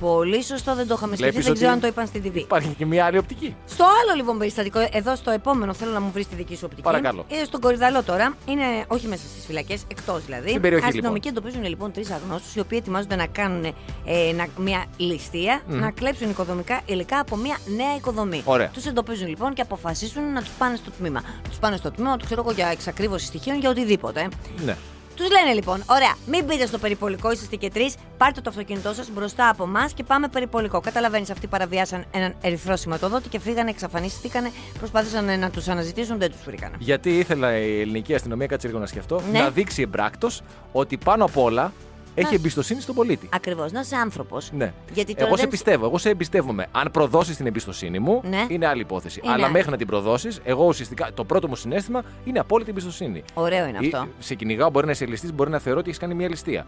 Πολύ 0.00 0.42
σωστό, 0.42 0.74
δεν 0.74 0.86
το 0.86 0.94
είχαμε 0.96 1.16
σκεφτεί. 1.16 1.30
Βλέπεις 1.32 1.46
Δεν 1.46 1.54
ξέρω 1.54 1.70
ότι 1.72 1.74
αν 1.76 1.80
το 1.80 1.86
είπαν 1.86 2.06
στην 2.06 2.22
TV. 2.24 2.36
Υπάρχει 2.36 2.68
και 2.78 2.86
μία 2.86 3.04
άλλη 3.04 3.18
οπτική. 3.18 3.56
Στο 3.66 3.84
άλλο 3.84 4.16
λοιπόν 4.16 4.38
περιστατικό, 4.38 4.88
εδώ 4.92 5.16
στο 5.16 5.30
επόμενο 5.30 5.74
θέλω 5.74 5.92
να 5.92 6.00
μου 6.00 6.10
βρεις 6.12 6.28
τη 6.28 6.34
δική 6.34 6.54
σου 6.54 6.60
οπτική. 6.64 6.82
Παρακαλώ. 6.82 7.24
Είναι 7.28 7.44
στον 7.44 7.60
Κορυδαλό 7.60 8.02
τώρα. 8.02 8.34
Είναι 8.46 8.64
όχι 8.86 9.06
μέσα 9.06 9.22
στις 9.32 9.44
φυλακές, 9.46 9.82
εκτός 9.90 10.24
δηλαδή. 10.24 10.48
Στην 10.48 10.60
περιοχή, 10.60 10.86
Αστυνομικοί 10.86 11.28
εντοπίζουν 11.28 11.64
λοιπόν 11.64 11.92
τρεις 11.92 12.10
αγνώστους 12.10 12.54
οι 12.54 12.60
οποίοι 12.60 12.78
ετοιμάζονται 12.82 13.16
να 13.16 13.26
κάνουν 13.26 13.64
ε, 13.64 13.74
να- 14.36 14.48
μια 14.62 14.84
ληστεία, 14.96 15.60
να 15.66 15.90
κλέψουν 15.90 16.30
οικοδομικά 16.30 16.80
υλικά 16.86 17.18
από 17.18 17.36
μια 17.36 17.56
νέα 17.76 17.94
οικοδομή. 17.96 18.42
Ωραία. 18.44 18.68
Τους 18.68 18.86
εντοπίζουν 18.86 19.28
λοιπόν 19.28 19.54
και 19.54 19.62
αποφασίσουν 19.62 20.32
να 20.32 20.40
τους 20.40 20.50
πάνε 20.58 20.76
στο 20.76 20.90
τμήμα. 20.90 21.22
Τους 21.48 21.58
πάνε 21.58 21.76
στο 21.76 21.90
τμήμα, 21.90 22.16
τους 22.16 22.26
ξέρω 22.26 22.40
εγώ 22.46 22.52
για 22.52 22.68
εξακρίβωση 22.68 23.26
στοιχείων, 23.26 23.58
για 23.58 23.70
οτιδήποτε. 23.70 24.28
Ναι. 24.64 24.76
Τους 25.18 25.30
λένε 25.30 25.52
λοιπόν: 25.54 25.82
Ωραία, 25.86 26.14
μην 26.26 26.44
μπείτε 26.44 26.66
στο 26.66 26.78
περιπολικό, 26.78 27.32
είσαστε 27.32 27.56
και 27.56 27.70
τρεις. 27.70 27.94
Πάρτε 28.18 28.40
το 28.40 28.50
αυτοκίνητό 28.50 28.92
σας 28.94 29.10
μπροστά 29.10 29.48
από 29.48 29.64
εμάς 29.64 29.92
και 29.92 30.02
πάμε 30.04 30.28
περιπολικό. 30.28 30.80
Καταλαβαίνεις, 30.80 31.30
αυτοί 31.30 31.46
παραβιάσαν 31.46 32.04
έναν 32.10 32.34
ερυθρό 32.40 32.76
σηματοδότη 32.76 33.28
και 33.28 33.38
φύγανε, 33.40 33.70
εξαφανίστηκαν, 33.70 34.50
προσπάθησαν 34.78 35.28
ε, 35.28 35.36
να 35.36 35.50
τους 35.50 35.68
αναζητήσουν, 35.68 36.18
δεν 36.18 36.30
τους 36.30 36.40
βρήκαν. 36.44 36.72
Γιατί 36.78 37.18
ήθελα 37.18 37.56
η 37.56 37.80
ελληνική 37.80 38.14
αστυνομία, 38.14 38.46
κάτσε 38.46 38.66
λίγο 38.66 38.78
να 38.78 38.86
σκεφτώ, 38.86 39.20
Ναι. 39.32 39.38
να 39.40 39.50
δείξει 39.50 39.82
εμπράκτος 39.82 40.42
ότι 40.72 40.96
πάνω 40.96 41.24
απ' 41.24 41.36
όλα 41.36 41.72
έχει 42.18 42.28
Να- 42.28 42.34
εμπιστοσύνη 42.34 42.80
στον 42.80 42.94
πολίτη. 42.94 43.28
Ακριβώς, 43.32 43.72
να 43.72 43.80
είσαι 43.80 43.96
άνθρωπος. 43.96 44.50
Ναι. 44.52 44.72
Γιατί 44.92 45.12
τώρα 45.14 45.26
εγώ 45.26 45.34
σε 45.36 45.40
δεν- 45.42 45.50
πιστεύω, 45.50 45.84
εγώ 45.86 45.98
σε 45.98 46.08
εμπιστεύομαι. 46.08 46.66
Αν 46.72 46.90
προδώσεις 46.90 47.36
την 47.36 47.46
εμπιστοσύνη 47.46 47.98
μου, 47.98 48.20
Ναι. 48.24 48.46
είναι 48.48 48.66
άλλη 48.66 48.80
υπόθεση. 48.80 49.20
Είναι 49.24 49.32
Αλλά 49.32 49.44
άλλη. 49.44 49.52
μέχρι 49.52 49.70
να 49.70 49.76
την 49.76 49.86
προδώσεις, 49.86 50.40
εγώ 50.44 50.64
ουσιαστικά 50.66 51.10
το 51.14 51.24
πρώτο 51.24 51.48
μου 51.48 51.56
συνέστημα 51.56 52.02
είναι 52.24 52.38
απόλυτη 52.38 52.70
εμπιστοσύνη. 52.70 53.22
Ωραίο 53.34 53.66
είναι 53.66 53.78
Ή, 53.80 53.86
αυτό. 53.86 54.08
σε 54.18 54.34
κυνηγάω, 54.34 54.70
μπορεί 54.70 54.86
να 54.86 54.92
είσαι 54.92 55.06
ληστής, 55.06 55.32
μπορεί 55.32 55.50
να 55.50 55.58
θεωρώ 55.58 55.78
ότι 55.78 55.88
έχεις 55.88 56.00
κάνει 56.00 56.14
μια 56.14 56.28
ληστεία. 56.28 56.66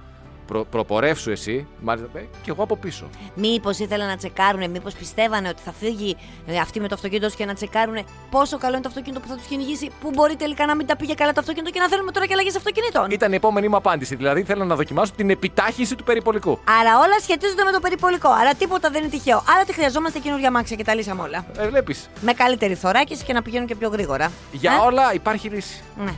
Προ, 0.50 0.64
προπορεύσου 0.64 1.30
εσύ, 1.30 1.66
μάλιστα, 1.80 2.18
ε, 2.18 2.20
και 2.42 2.50
εγώ 2.50 2.62
από 2.62 2.76
πίσω. 2.76 3.04
Μήπως 3.34 3.78
ήθελαν 3.78 4.08
να 4.08 4.16
τσεκάρουν, 4.16 4.70
μήπως 4.70 4.94
πιστεύανε 4.94 5.48
ότι 5.48 5.62
θα 5.64 5.72
φύγει 5.72 6.16
ε, 6.46 6.58
αυτή 6.58 6.80
με 6.80 6.88
το 6.88 6.94
αυτοκίνητο 6.94 7.26
τους 7.26 7.36
και 7.36 7.44
να 7.44 7.54
τσεκάρουν 7.54 7.96
πόσο 8.30 8.58
καλό 8.58 8.72
είναι 8.72 8.82
το 8.82 8.88
αυτοκίνητο 8.88 9.20
που 9.20 9.28
θα 9.28 9.36
τους 9.36 9.46
κυνηγήσει, 9.46 9.90
που 10.00 10.10
μπορεί 10.14 10.36
τελικά 10.36 10.66
να 10.66 10.74
μην 10.74 10.86
τα 10.86 10.96
πήγε 10.96 11.14
καλά 11.14 11.32
το 11.32 11.40
αυτοκίνητο 11.40 11.72
και 11.72 11.78
να 11.80 11.88
θέλουμε 11.88 12.10
τώρα 12.10 12.26
και 12.26 12.32
αλλαγές 12.32 12.56
αυτοκινήτων. 12.56 13.10
Ήταν 13.10 13.32
η 13.32 13.34
επόμενη 13.34 13.68
μου 13.68 13.76
απάντηση. 13.76 14.14
Δηλαδή 14.14 14.42
θέλω 14.42 14.64
να 14.64 14.74
δοκιμάσω 14.76 15.12
την 15.16 15.30
επιτάχυνση 15.30 15.96
του 15.96 16.04
περιπολικού. 16.04 16.58
Άρα 16.80 16.96
όλα 16.98 17.18
σχετίζονται 17.22 17.62
με 17.64 17.70
το 17.70 17.80
περιπολικό. 17.80 18.28
Άρα 18.28 18.54
τίποτα 18.54 18.90
δεν 18.90 19.02
είναι 19.02 19.10
τυχαίο. 19.10 19.42
Άρα 19.54 19.64
τι 19.64 19.72
χρειαζόμαστε 19.72 20.18
καινούργια 20.18 20.50
μάξια 20.50 20.76
και 20.76 20.84
τα 20.84 20.94
λύσαμε 20.94 21.22
όλα. 21.22 21.44
Ε, 21.58 21.68
Βλέπεις. 21.68 22.08
Με 22.20 22.32
καλύτερη 22.32 22.74
θωράκιση 22.74 23.24
και 23.24 23.32
να 23.32 23.42
πηγαίνουν 23.42 23.66
και 23.66 23.74
πιο 23.74 23.88
γρήγορα. 23.88 24.32
Για 24.52 24.72
Ε; 24.72 24.86
όλα 24.86 25.14
υπάρχει 25.14 25.48
λύση. 25.48 25.82
Ναι. 26.04 26.12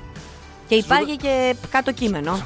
Και 0.68 0.74
υπάρχει 0.74 1.16
και 1.16 1.54
κάτω 1.70 1.92
κείμενο. 1.92 2.40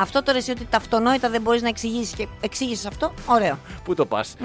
Αυτό 0.00 0.22
τώρα 0.22 0.38
εσύ 0.38 0.50
ότι 0.50 0.66
τα 0.70 0.76
αυτονόητα 0.76 1.30
δεν 1.30 1.40
μπορείς 1.40 1.62
να 1.62 1.68
εξηγήσεις 1.68 2.14
και 2.14 2.26
εξήγησες 2.40 2.86
αυτό, 2.86 3.12
ωραίο. 3.26 3.58
Πού 3.84 3.94
το 3.94 4.06
πας; 4.06 4.36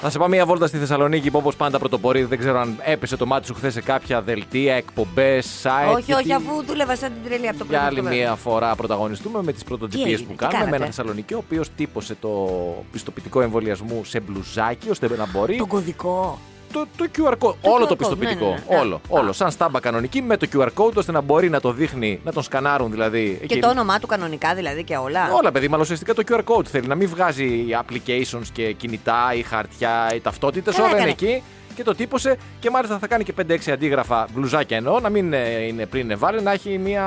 Θα 0.00 0.10
σε 0.10 0.18
πάω 0.18 0.28
μια 0.28 0.46
βόλτα 0.46 0.66
στη 0.66 0.78
Θεσσαλονίκη 0.78 1.30
που 1.30 1.38
όπω 1.38 1.52
πάντα 1.56 1.78
πρωτοπορεί. 1.78 2.24
Δεν 2.24 2.38
ξέρω 2.38 2.60
αν 2.60 2.76
έπεσε 2.84 3.16
το 3.16 3.26
μάτι 3.26 3.46
σου 3.46 3.54
χθες 3.54 3.72
σε 3.72 3.80
κάποια 3.80 4.22
δελτία, 4.22 4.74
εκπομπές, 4.74 5.62
site. 5.62 5.94
όχι, 5.94 6.12
όχι, 6.12 6.32
αφού 6.32 6.64
δούλευα 6.64 6.96
σαν 6.96 7.12
την 7.12 7.30
τρελή 7.30 7.48
από 7.48 7.58
το 7.58 7.64
Για 7.68 7.78
πρωί 7.78 7.88
άλλη 7.88 8.02
μέχρι 8.02 8.18
το 8.18 8.24
μία 8.24 8.34
φορά 8.34 8.74
πρωταγωνιστούμε 8.74 9.42
με 9.42 9.52
τις 9.52 9.64
πρωτοτυπίε 9.64 10.04
έγινε, 10.04 10.18
που 10.18 10.30
τι 10.30 10.36
κάνουμε. 10.36 10.58
Με 10.58 10.64
κάνατε; 10.64 10.76
ένα 10.76 10.86
Θεσσαλονίκη 10.86 11.34
ο 11.34 11.38
οποίος 11.38 11.68
τύπωσε 11.76 12.16
το 12.20 12.48
πιστοποιητικό 12.92 13.40
εμβολιασμού 13.40 14.04
σε 14.04 14.20
μπλουζάκι 14.20 14.90
ώστε 14.90 15.08
να 15.16 15.26
μπορεί. 15.26 15.56
Τον 15.56 15.68
κωδικό. 15.68 16.38
Το, 16.72 16.86
το 16.96 17.06
QR 17.16 17.30
code. 17.32 17.36
Το 17.38 17.70
όλο 17.70 17.84
QR 17.84 17.88
το 17.88 17.94
code, 17.94 17.98
πιστοποιητικό. 17.98 18.44
ναι, 18.44 18.50
ναι, 18.50 18.74
ναι. 18.74 18.80
Όλο. 18.80 18.94
Α. 18.94 18.98
όλο. 19.08 19.32
Σαν 19.32 19.50
στάμπα 19.50 19.80
κανονική 19.80 20.22
με 20.22 20.36
το 20.36 20.46
QR 20.52 20.68
code 20.74 20.94
ώστε 20.94 21.12
να 21.12 21.20
μπορεί 21.20 21.48
να 21.48 21.60
το 21.60 21.72
δείχνει, 21.72 22.20
να 22.24 22.32
τον 22.32 22.42
σκανάρουν 22.42 22.90
δηλαδή. 22.90 23.36
Και 23.38 23.44
εκεί. 23.44 23.58
το 23.60 23.68
όνομά 23.68 23.98
του 23.98 24.06
κανονικά 24.06 24.54
δηλαδή 24.54 24.84
και 24.84 24.96
όλα. 24.96 25.32
Όλα, 25.32 25.52
παιδί, 25.52 25.66
αλλά 25.66 25.78
ουσιαστικά 25.80 26.14
το 26.14 26.22
QR 26.30 26.40
code 26.54 26.66
θέλει 26.66 26.86
να 26.86 26.94
μην 26.94 27.08
βγάζει 27.08 27.66
applications 27.84 28.46
και 28.52 28.72
κινητά 28.72 29.32
ή 29.34 29.42
χαρτιά 29.42 30.12
ή 30.14 30.20
ταυτότητες. 30.20 30.74
Καλά 30.74 30.86
Όλα 30.88 30.98
είναι 31.00 31.10
έκανε. 31.10 31.30
εκεί 31.32 31.42
και 31.74 31.82
το 31.82 31.94
τύπωσε 31.94 32.36
και 32.60 32.70
μάλιστα 32.70 32.98
θα 32.98 33.06
κάνει 33.06 33.24
και 33.24 33.34
5-6 33.48 33.70
αντίγραφα 33.70 34.26
μπλουζάκια 34.34 34.76
εννοώ, 34.76 35.00
να 35.00 35.08
μην 35.08 35.32
ε, 35.32 35.66
είναι 35.66 35.86
πριν 35.86 36.18
βάλει, 36.18 36.42
να 36.42 36.52
έχει 36.52 36.78
μια. 36.78 37.02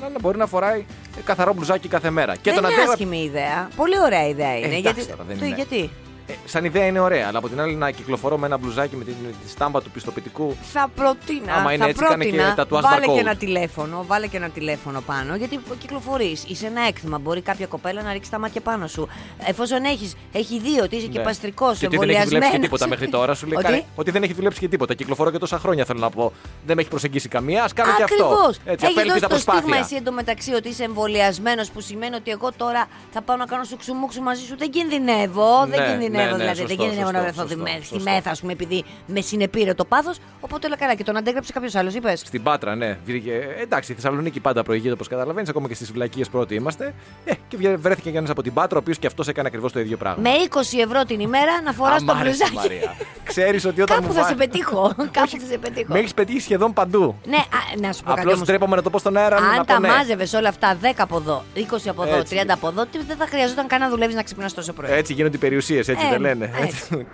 να 0.00 0.08
να 0.08 0.18
μπορεί 0.20 0.38
να 0.38 0.46
φοράει 0.46 0.84
καθαρό 1.24 1.52
μπλουζάκι 1.54 1.88
κάθε 1.88 2.10
μέρα. 2.10 2.32
Και 2.34 2.40
δεν 2.42 2.54
τον 2.54 2.62
είναι 2.62 2.66
αντίγραφα. 2.72 2.92
άσχημη 2.92 3.22
ιδέα. 3.22 3.68
Πολύ 3.76 3.94
ωραία 4.04 4.28
ιδέα 4.28 4.56
είναι. 4.58 4.66
εντάξει 4.66 4.80
γιατί... 4.80 5.04
τώρα, 5.06 5.24
δεν 5.28 5.38
το- 5.38 5.44
είναι. 5.44 5.54
γιατί; 5.54 5.90
Ε, 6.30 6.48
σαν 6.48 6.64
ιδέα 6.64 6.86
είναι 6.86 7.00
ωραία, 7.00 7.26
αλλά 7.28 7.38
από 7.38 7.48
την 7.48 7.60
άλλη 7.60 7.74
να 7.74 7.90
κυκλοφορώ 7.90 8.38
με 8.38 8.46
ένα 8.46 8.56
μπλουζάκι 8.58 8.96
με 8.96 9.04
την, 9.04 9.14
τη 9.44 9.50
στάμπα 9.50 9.82
του 9.82 9.90
πιστοποιητικού. 9.90 10.56
Θα 10.72 10.90
προτείνα. 10.94 11.54
Άμα 11.54 11.72
είναι 11.72 11.82
θα 11.82 11.88
έτσι, 11.88 12.04
κάνε 12.04 12.24
και 12.24 12.30
πρότεινα, 12.30 12.54
τατουάζ 12.54 12.82
βάλε 12.84 13.04
barcode. 13.06 13.14
και 13.14 13.20
ένα 13.20 13.34
τηλέφωνο, 13.36 14.04
βάλε 14.06 14.26
και 14.26 14.36
ένα 14.36 14.48
τηλέφωνο 14.48 15.00
πάνω, 15.00 15.36
γιατί 15.36 15.60
κυκλοφορείς. 15.78 16.44
Είσαι 16.48 16.66
ένα 16.66 16.86
έκθεμα. 16.86 17.18
Μπορεί 17.18 17.40
κάποια 17.40 17.66
κοπέλα 17.66 18.02
να 18.02 18.12
ρίξει 18.12 18.30
τα 18.30 18.38
μάτια 18.38 18.60
πάνω 18.60 18.86
σου. 18.86 19.08
Εφόσον 19.46 19.84
έχεις, 19.84 20.16
έχει 20.32 20.58
δει 20.60 20.80
ότι 20.80 20.96
είσαι 20.96 21.06
και 21.06 21.18
Ναι. 21.18 21.24
παστρικός, 21.24 21.78
Και 21.78 21.86
ότι 21.86 21.96
δεν 21.96 22.08
έχει 22.08 22.24
δουλέψει 22.24 22.50
και 22.50 22.58
τίποτα 22.58 22.88
μέχρι 22.88 23.08
τώρα. 23.08 23.34
Σου 23.34 23.46
λέει 23.46 23.56
Ότι; 23.58 23.64
κάνε- 23.64 23.84
ότι 23.94 24.10
δεν 24.10 24.22
έχει 24.22 24.32
δουλέψει 24.32 24.60
και 24.60 24.68
τίποτα. 24.68 24.94
Κυκλοφορώ 24.94 25.30
και 25.30 25.38
τόσα 25.38 25.58
χρόνια 25.58 25.84
θέλω 25.84 25.98
να 26.00 26.10
πω. 26.10 26.32
Δεν 26.66 26.74
με 26.76 26.80
έχει 26.80 26.90
προσεγγίσει 26.90 27.28
καμία. 27.28 27.64
Α 27.64 27.68
κάνω 27.74 27.92
και 27.96 28.02
αυτό. 28.02 28.24
Ακριβώς. 28.24 28.56
Έτσι, 28.64 28.86
Έχεις 28.86 28.98
απέλπιστα 28.98 29.28
δώσει 29.28 29.44
το 29.44 29.50
στίγμα 29.50 29.60
προσπάθεια. 29.60 29.84
εσύ 29.84 29.94
εντωμεταξύ 29.96 30.52
ότι 30.54 30.68
είσαι 30.68 30.84
εμβολιασμένος, 30.84 31.70
που 31.70 31.80
σημαίνει 31.80 32.14
ότι 32.14 32.30
εγώ 32.30 32.50
τώρα 32.56 32.86
θα 33.12 33.22
πάω 33.22 33.36
να 33.36 33.46
κάνω 33.46 33.64
σουξουμούξου 33.64 34.22
μαζί 34.22 34.42
σου. 34.44 34.56
Δεν 34.58 34.70
κινδυνεύω. 34.70 35.64
Ναι, 35.66 35.76
δεν 35.76 35.86
κινδυνεύω 35.90 36.19
ναι, 36.24 36.30
ναι, 36.30 36.36
δηλαδή. 36.36 36.56
σωστό, 36.56 36.66
δεν 36.66 36.76
κινδυνεύω 36.76 37.10
να 37.10 37.18
σωστό, 37.18 37.32
βρεθώ 37.32 37.48
σωστό, 37.48 37.66
στη- 37.66 37.84
στη 37.84 37.94
σωστό. 37.94 38.10
μέθα, 38.10 38.30
ας 38.30 38.40
πούμε, 38.40 38.52
επειδή 38.52 38.84
με 39.06 39.20
συνεπήρε 39.20 39.74
το 39.74 39.84
πάθος. 39.84 40.16
Οπότε 40.40 40.66
όλα 40.66 40.76
καλά. 40.76 40.94
Και 40.94 41.04
τον 41.04 41.16
αντέγραψε 41.16 41.52
κάποιος 41.52 41.74
άλλος, 41.74 41.94
είπες. 41.94 42.20
Στην 42.20 42.42
Πάτρα, 42.42 42.74
ναι. 42.74 42.98
Βρήκε- 43.04 43.32
ε, 43.32 43.62
Εντάξει, 43.62 43.92
η 43.92 43.94
Θεσσαλονίκη 43.94 44.40
πάντα 44.40 44.62
προηγείται 44.62 44.92
όπως 44.92 45.08
καταλαβαίνεις. 45.08 45.48
Ακόμα 45.48 45.68
και 45.68 45.74
στις 45.74 45.90
φυλακίε 45.90 46.24
πρώτοι 46.30 46.54
είμαστε. 46.54 46.94
Ε, 47.24 47.32
και 47.48 47.56
βγε- 47.56 47.76
βρέθηκε 47.76 48.10
και 48.10 48.18
ένας 48.18 48.30
από 48.30 48.42
την 48.42 48.52
Πάτρα, 48.52 48.76
ο 48.76 48.80
οποίος 48.80 48.98
και 48.98 49.06
αυτός 49.06 49.28
έκανε 49.28 49.48
ακριβώς 49.48 49.72
το 49.72 49.80
ίδιο 49.80 49.96
πράγμα. 49.96 50.22
Με 50.22 50.30
20 50.30 50.80
ευρώ 50.80 51.04
την 51.04 51.20
ημέρα 51.20 51.52
να 51.64 51.72
φοράς 51.72 52.04
το 52.04 52.12
Αμάρε, 52.12 52.28
μπλουζάκι. 52.28 52.54
Μαρία. 52.54 52.94
Ξέρεις 53.24 53.64
ότι 53.64 53.82
όταν 53.82 53.96
Κάπου 53.96 54.08
μου 54.08 54.14
θα 54.14 54.20
βά- 54.20 54.28
σε 54.28 54.34
πετύχω. 54.34 54.92
Κάπου 54.96 55.28
θα 55.30 55.46
σε 55.50 55.58
πετύχω. 55.58 55.92
Με 55.92 55.98
έχεις 55.98 56.14
πετύχει 56.14 56.40
σχεδόν 56.40 56.72
παντού. 56.72 57.16
Ναι, 57.26 57.36
α, 57.36 57.40
να 57.80 57.92
σου 57.92 58.02
πω 58.02 58.08
κάτι. 58.08 58.20
Απλώς 58.20 58.34
όμως. 58.34 58.46
ντρέπομαι 58.46 58.76
να 58.76 58.82
το 58.82 58.90
πω 58.90 58.98
στον 58.98 59.16
αέρα. 59.16 59.40
να 59.40 59.48
Αν 59.48 59.56
πω 59.56 59.64
τα 59.64 59.80
ναι. 59.80 59.88
μάζευες 59.88 60.32
όλα 60.32 60.48
αυτά 60.48 60.74
10 60.80 61.02
από 61.02 61.16
εδώ, 61.16 61.44
20 61.54 61.88
από 61.88 62.02
εδώ, 62.02 62.16
Έτσι. 62.16 62.34
30 62.34 62.52
από 62.54 62.68
εδώ, 62.68 62.86
τι- 62.86 62.98
δεν 63.06 63.16
θα 63.16 63.26
χρειαζόταν 63.26 63.66
καν 63.66 63.80
να 63.80 63.88
δουλεύεις 63.88 64.14
να 64.14 64.22
ξυπνάς 64.22 64.54
τόσο 64.54 64.72
πρωί. 64.72 64.90
Έτσι 64.92 65.12
γίνονται 65.12 65.36
οι 65.36 65.38
περιουσίες, 65.40 65.88
έτσι 65.88 65.99
Ε, 66.06 66.10
δεν 66.10 66.20
λένε. 66.20 66.50
έτσι. 66.62 67.06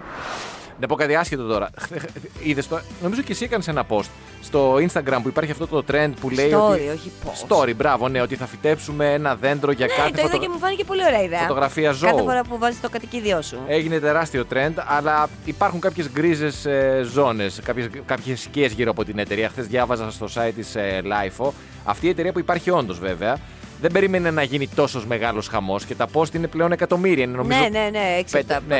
Να 0.80 0.86
πω 0.86 0.94
κάτι 0.94 1.14
άσχετο 1.14 1.42
τώρα. 1.42 1.70
Είδες 2.42 2.68
το, 2.68 2.80
νομίζω 3.02 3.22
και 3.22 3.32
εσύ 3.32 3.44
έκανες 3.44 3.68
ένα 3.68 3.84
post 3.88 4.04
στο 4.42 4.74
Instagram 4.74 5.18
που 5.22 5.28
υπάρχει 5.28 5.50
αυτό 5.50 5.66
το 5.66 5.84
trend 5.92 6.10
που 6.20 6.30
λέει. 6.30 6.50
Story, 6.54 6.70
ότι... 6.70 6.88
όχι 6.94 7.10
post. 7.24 7.48
Story, 7.56 7.74
μπράβο, 7.76 8.08
ναι, 8.08 8.20
ότι 8.20 8.36
θα 8.36 8.46
φυτέψουμε 8.46 9.12
ένα 9.12 9.34
δέντρο 9.36 9.72
για 9.72 9.86
Ναι, 9.86 9.92
κάθε 9.92 10.10
το 10.10 10.14
είδα 10.18 10.28
φωτο- 10.28 10.38
και 10.42 10.48
μου 10.48 10.58
φάνηκε 10.58 10.84
πολύ 10.84 11.04
ωραία 11.04 11.22
ιδέα. 11.22 11.38
φωτογραφία 11.40 11.92
ζώου. 11.92 12.10
Κάθε 12.10 12.22
φορά 12.22 12.42
που 12.44 12.58
βάζεις 12.58 12.80
το 12.80 12.88
κατοικίδιό 12.88 13.42
σου. 13.42 13.58
Έγινε 13.66 13.98
τεράστιο 13.98 14.44
trend, 14.52 14.72
αλλά 14.86 15.28
υπάρχουν 15.44 15.80
κάποιες 15.80 16.10
γκρίζες 16.10 16.64
ε, 16.66 17.00
ζώνες, 17.12 17.60
κάποιες 18.06 18.44
οικίε 18.44 18.66
γύρω 18.66 18.90
από 18.90 19.04
την 19.04 19.18
εταιρεία. 19.18 19.48
Χθες 19.48 19.66
διάβαζα 19.66 20.10
στο 20.10 20.26
site 20.34 20.52
της 20.56 20.74
ε, 20.74 21.02
LIFO. 21.04 21.48
Αυτή 21.84 22.06
η 22.06 22.08
εταιρεία 22.08 22.32
που 22.32 22.38
υπάρχει 22.38 22.70
όντως 22.70 22.98
βέβαια. 22.98 23.36
Δεν 23.80 23.92
περίμενε 23.92 24.30
να 24.30 24.42
γίνει 24.42 24.68
τόσος 24.68 25.06
μεγάλος 25.06 25.48
χαμός 25.48 25.84
και 25.84 25.94
τα 25.94 26.08
post 26.12 26.34
είναι 26.34 26.46
πλέον 26.46 26.72
εκατομμύρια. 26.72 27.24
Είναι 27.24 27.36
νομίζω 27.36 27.58
Ναι, 27.58 27.68
ναι, 27.68 27.88
ναι, 27.90 28.20
6-7 28.30 28.36
5-7 28.36 28.60
ναι, 28.68 28.76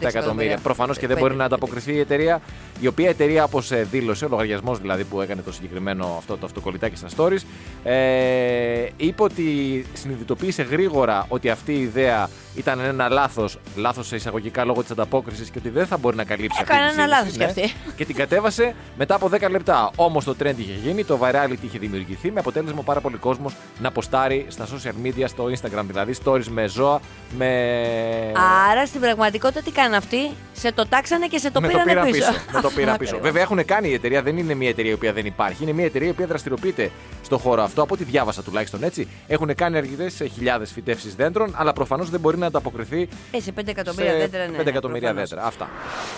εκατομμύρια. 0.00 0.58
Προφανώς 0.62 0.98
και 0.98 1.06
δεν 1.06 1.18
μπορεί 1.18 1.34
να 1.34 1.44
ανταποκριθεί 1.44 1.92
η 1.92 1.98
εταιρεία. 1.98 2.40
Η 2.80 2.86
οποία 2.86 3.08
εταιρεία, 3.08 3.44
όπως 3.44 3.72
δήλωσε, 3.90 4.24
ο 4.24 4.28
λογαριασμός 4.28 4.78
δηλαδή 4.80 5.04
που 5.04 5.20
έκανε 5.20 5.42
το 5.42 5.52
συγκεκριμένο 5.52 6.14
αυτό 6.18 6.36
το 6.36 6.46
αυτοκολλητάκι 6.46 6.96
στα 6.96 7.08
stories, 7.16 7.42
ε, 7.84 8.86
είπε 8.96 9.22
ότι 9.22 9.42
συνειδητοποίησε 9.92 10.62
γρήγορα 10.62 11.26
ότι 11.28 11.50
αυτή 11.50 11.72
η 11.72 11.80
ιδέα 11.80 12.28
ήταν 12.56 12.80
ένα 12.80 13.08
λάθος, 13.08 13.58
λάθος 13.76 14.06
σε 14.06 14.16
εισαγωγικά 14.16 14.64
λόγω 14.64 14.82
της 14.82 14.90
ανταπόκρισης 14.90 15.50
και 15.50 15.58
ότι 15.58 15.68
δεν 15.68 15.86
θα 15.86 15.96
μπορεί 15.96 16.16
να 16.16 16.24
καλύψει 16.24 16.58
αυτή 16.60 16.74
Έκανε 16.74 16.92
τη 16.92 17.00
ένα 17.00 17.22
ζήτηση, 17.22 17.38
λάθος 17.38 17.54
κι 17.54 17.60
αυτή. 17.62 17.76
Και 17.96 18.04
την 18.04 18.14
κατέβασε 18.14 18.74
μετά 18.98 19.14
από 19.14 19.30
10 19.32 19.50
λεπτά. 19.50 19.90
Όμως 19.96 20.24
το 20.24 20.34
trend 20.40 20.54
είχε 20.56 20.72
γίνει, 20.82 21.04
το 21.04 21.18
virality 21.22 21.62
είχε 21.64 21.78
δημιουργηθεί 21.78 22.30
με 22.30 22.40
αποτέλεσμα 22.40 22.82
πάρα 22.82 23.00
πολύ 23.00 23.16
κόσμος 23.16 23.54
να 23.78 23.90
ποστάρει 23.90 24.46
στα 24.48 24.66
social 24.66 25.06
media, 25.06 25.24
στο 25.26 25.44
Instagram 25.44 25.84
δηλαδή, 25.86 26.14
stories 26.24 26.46
με 26.46 26.66
ζώα, 26.66 27.00
με. 27.38 27.46
Άρα 28.70 28.86
στην 28.86 29.00
πραγματικότητα 29.00 29.60
τι 29.62 29.70
κάνουν 29.70 29.94
αυτοί, 29.94 30.30
σε 30.52 30.72
το 30.72 30.86
τάξανε 30.86 31.26
και 31.26 31.38
σε 31.38 31.50
το 31.50 31.60
με 31.60 31.66
πήραν 31.66 31.82
το 31.82 31.88
πήρα 31.88 32.04
πίσω. 32.04 32.32
Με 32.52 32.60
το 32.60 32.70
πήρα 32.70 32.70
Αυτό 32.70 32.70
πίσω. 32.70 32.92
ακριβώς. 32.92 33.20
Βέβαια 33.20 33.42
έχουν 33.42 33.64
κάνει 33.64 33.88
η 33.88 33.92
εταιρεία, 33.92 34.22
δεν 34.22 34.36
είναι 34.36 34.54
μια 34.54 34.68
εταιρεία 34.68 34.90
η 34.90 34.94
οποία 34.94 35.12
δεν 35.12 35.26
υπάρχει. 35.26 35.62
Είναι 35.62 35.72
μια 35.72 35.84
εταιρεία 35.84 36.08
η 36.08 36.10
οποία 36.10 36.26
δραστηριοποιείται 36.26 36.90
στον 37.26 37.38
χώρο 37.38 37.62
αυτό, 37.62 37.82
από 37.82 37.94
ό,τι 37.94 38.04
διάβασα 38.04 38.42
τουλάχιστον 38.42 38.82
έτσι. 38.82 39.08
Έχουν 39.26 39.54
κάνει 39.54 39.76
αρκετές 39.76 40.14
χιλιάδες 40.34 40.72
φυτεύσεις 40.72 41.08
δέντρων, 41.16 41.54
αλλά 41.56 41.72
προφανώς 41.72 42.10
δεν 42.10 42.20
μπορεί 42.20 42.38
να 42.38 42.46
ανταποκριθεί 42.46 43.08
Ε, 43.30 43.40
σε 43.40 43.52
5 43.60 43.68
εκατομμύρια 43.68 44.10
σε 44.10 44.16
δέντρα, 44.18 44.46
ναι. 44.46 44.58
5 44.62 44.66
εκατομμύρια 44.66 45.00
προφανώς. 45.08 45.28
δέντρα. 45.30 45.44
Αυτά. 45.46 45.68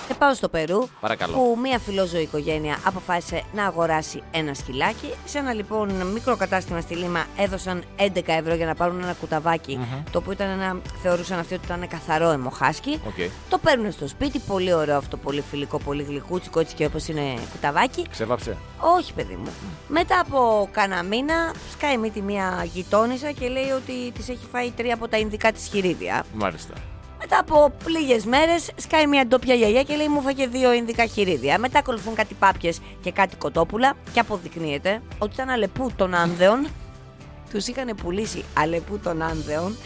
Και 0.09 0.15
πάω 0.15 0.35
στο 0.35 0.49
Περού, 0.49 0.89
Παρακαλώ. 1.01 1.33
που 1.33 1.59
μια 1.63 1.79
φιλόζωη 1.79 2.23
οικογένεια 2.23 2.79
αποφάσισε 2.85 3.43
να 3.55 3.65
αγοράσει 3.67 4.23
ένα 4.31 4.55
σκυλάκι. 4.55 5.13
Σε 5.25 5.39
ένα 5.39 5.53
λοιπόν 5.53 5.93
μικρό 6.13 6.37
κατάστημα 6.37 6.81
στη 6.81 6.95
Λίμα 6.95 7.27
έδωσαν 7.37 7.83
11 7.97 8.07
ευρώ 8.27 8.55
για 8.55 8.67
να 8.67 8.75
πάρουν 8.75 9.03
ένα 9.03 9.13
κουταβάκι, 9.13 9.79
το 10.11 10.19
οποίο 10.19 10.33
ήταν 10.33 10.49
ένα, 10.49 10.77
θεωρούσαν 11.03 11.39
αυτοί 11.39 11.55
ότι 11.55 11.65
ήταν 11.65 11.89
καθαρόαιμο 11.89 12.31
χάσκι. 12.31 13.01
Οκ. 13.07 13.31
Το 13.49 13.59
παίρνουν 13.59 13.93
στο 13.93 14.09
σπίτι, 14.09 14.39
πολύ 14.39 14.73
ωραίο 14.73 14.97
αυτό, 14.97 15.17
πολύ 15.17 15.41
φιλικό, 15.51 15.79
πολύ 15.79 16.03
γλυκούτσικο, 16.03 16.61
έτσι 16.61 16.75
και 16.75 16.85
όπως 16.85 17.09
είναι 17.09 17.35
κουταβάκι. 17.53 18.07
Ξέβαψε. 18.11 18.57
Όχι, 18.99 19.13
παιδί 19.13 19.35
μου. 19.35 19.51
Μετά 19.89 20.21
από 20.21 20.69
κάνα 20.99 21.17
μήνα, 21.17 21.53
σκάει 21.73 21.97
μύτη 21.97 22.23
μια 22.23 22.67
γειτόνισσα 22.73 23.31
και 23.33 23.49
λέει 23.49 23.71
ότι 23.71 24.13
της 24.13 24.29
έχει 24.29 24.47
φάει 24.53 24.71
τρία 24.71 24.95
από 24.95 25.09
τα 25.09 25.17
ινδικά 25.17 25.53
της 25.53 25.67
χειρίδια. 25.67 26.25
Μάλιστα. 26.35 26.75
Μετά 27.19 27.39
από 27.39 27.73
λίγες 27.87 28.25
μέρες, 28.25 28.71
σκάει 28.77 29.07
μια 29.07 29.27
ντόπια 29.27 29.55
γιαγιά 29.55 29.83
και 29.83 29.95
λέει: 29.95 30.09
Μου 30.09 30.21
φάγε 30.21 30.47
δύο 30.47 30.73
ινδικά 30.73 31.07
χειρίδια. 31.07 31.59
Μετά 31.59 31.79
ακολουθούν 31.79 32.15
κάτι 32.15 32.35
πάπιες 32.35 32.81
και 33.03 33.13
κάτι 33.13 33.37
κοτόπουλα 33.37 33.93
και 34.13 34.21
αποδεικνύεται 34.21 35.03
ότι 35.19 35.35
ήταν 35.35 35.49
αλεπού 35.49 35.91
των 35.97 36.15
Άνδεων. 36.15 36.67
Τους 37.53 37.67
είχαν 37.67 37.95
πουλήσει 38.03 38.45
αλεπού 38.59 38.99
των 38.99 39.23
Άνδεων. 39.23 39.77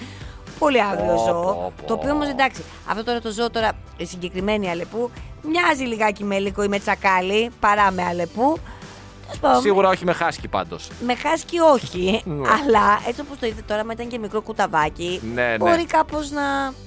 Πολύ 0.58 0.82
άγριο 0.82 1.14
Πω, 1.14 1.24
ζώο. 1.26 1.42
πω, 1.42 1.72
πω. 1.76 1.86
Το 1.86 1.94
οποίο 1.94 2.10
όμως 2.12 2.28
εντάξει, 2.28 2.62
αυτό 2.88 3.04
τώρα 3.04 3.20
το 3.20 3.30
ζώο 3.30 3.50
τώρα, 3.50 3.72
η 3.96 4.04
συγκεκριμένη 4.06 4.70
αλεπού, 4.70 5.10
μοιάζει 5.42 5.84
λιγάκι 5.84 6.24
με 6.24 6.38
λύκο 6.38 6.62
ή 6.62 6.68
με 6.68 6.78
τσακάλι 6.78 7.50
παρά 7.60 7.90
με 7.90 8.02
αλεπού. 8.02 8.58
Τέλος 9.32 9.38
πάντων, 9.40 9.60
Σίγουρα 9.62 9.88
όχι 9.88 10.04
με 10.04 10.12
χάσκι 10.12 10.48
πάντως. 10.48 10.88
με 11.06 11.14
χάσκι 11.14 11.58
όχι, 11.58 12.22
Ναι. 12.24 12.48
αλλά 12.48 13.00
έτσι 13.08 13.20
όπως 13.20 13.38
το 13.38 13.46
είδε 13.46 13.62
τώρα, 13.66 13.84
με 13.84 13.92
ήταν 13.92 14.08
και 14.08 14.18
μικρό 14.18 14.40
κουταβάκι. 14.40 15.20
Ναι, 15.34 15.42
ναι. 15.42 15.56
Μπορεί 15.58 15.84
κάπως 15.86 16.30
να. 16.30 16.42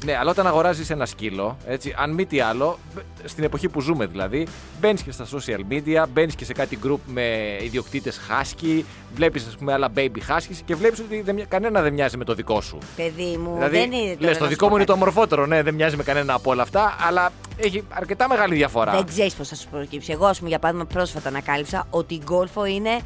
Ναι, 0.06 0.18
αλλά 0.20 0.32
όταν 0.32 0.48
αγοράζεις 0.48 0.90
ένα 0.90 1.06
σκύλο, 1.06 1.58
έτσι, 1.66 1.96
αν 1.98 2.12
μη 2.14 2.26
τι 2.26 2.40
άλλο, 2.40 2.80
μπ- 2.96 3.28
στην 3.30 3.44
εποχή 3.44 3.70
που 3.70 3.82
ζούμε 3.82 4.06
δηλαδή, 4.06 4.48
μπαίνεις 4.80 5.02
και 5.02 5.12
στα 5.12 5.26
social 5.26 5.74
media, 5.74 6.04
μπαίνεις 6.14 6.36
και 6.36 6.46
σε 6.46 6.54
κάτι 6.54 6.80
group 6.86 6.98
με 7.06 7.58
ιδιοκτήτες 7.62 8.20
husky, 8.30 8.84
βλέπεις 9.16 9.46
ας 9.48 9.56
πούμε 9.56 9.74
άλλα 9.74 9.90
baby 9.96 10.18
huskies 10.30 10.58
και 10.66 10.76
βλέπεις 10.76 11.00
ότι 11.00 11.22
δεν, 11.22 11.36
μοι- 11.36 11.46
κανένα 11.48 11.82
δεν 11.82 11.94
μοιάζει 11.94 12.18
με 12.18 12.24
το 12.24 12.34
δικό 12.34 12.62
σου. 12.62 12.78
Παιδί 12.96 13.38
μου, 13.44 13.54
δηλαδή, 13.54 13.78
δεν 13.78 13.92
είναι. 13.92 14.16
τώρα 14.16 14.18
λες, 14.20 14.32
να 14.34 14.38
το 14.38 14.44
σου 14.44 14.50
δικό 14.50 14.64
πω 14.66 14.70
μου 14.72 14.76
είναι 14.76 14.86
το 14.86 14.92
κάτι. 14.94 15.04
αμορφότερο, 15.04 15.46
ναι, 15.46 15.62
δεν 15.64 15.74
μοιάζει 15.74 15.96
με 15.96 16.04
κανένα 16.04 16.34
από 16.34 16.52
όλα 16.52 16.62
αυτά, 16.62 16.96
αλλά 17.08 17.32
έχει 17.58 17.84
αρκετά 17.90 18.28
μεγάλη 18.28 18.56
διαφορά. 18.56 18.92
Δεν 18.92 19.06
ξέρεις 19.06 19.34
πώς 19.34 19.48
θα 19.48 19.56
σου 19.56 19.68
προκύψει. 19.72 20.12
Εγώ, 20.12 20.26
ας 20.26 20.38
πούμε, 20.38 20.50
για 20.50 20.60
παράδειγμα, 20.60 20.88
πρόσφατα 20.94 21.30
ανακάλυψα 21.30 21.88
ότι 21.90 22.14
η 22.14 22.22
γκόλφο 22.36 22.66
είναι 22.66 23.00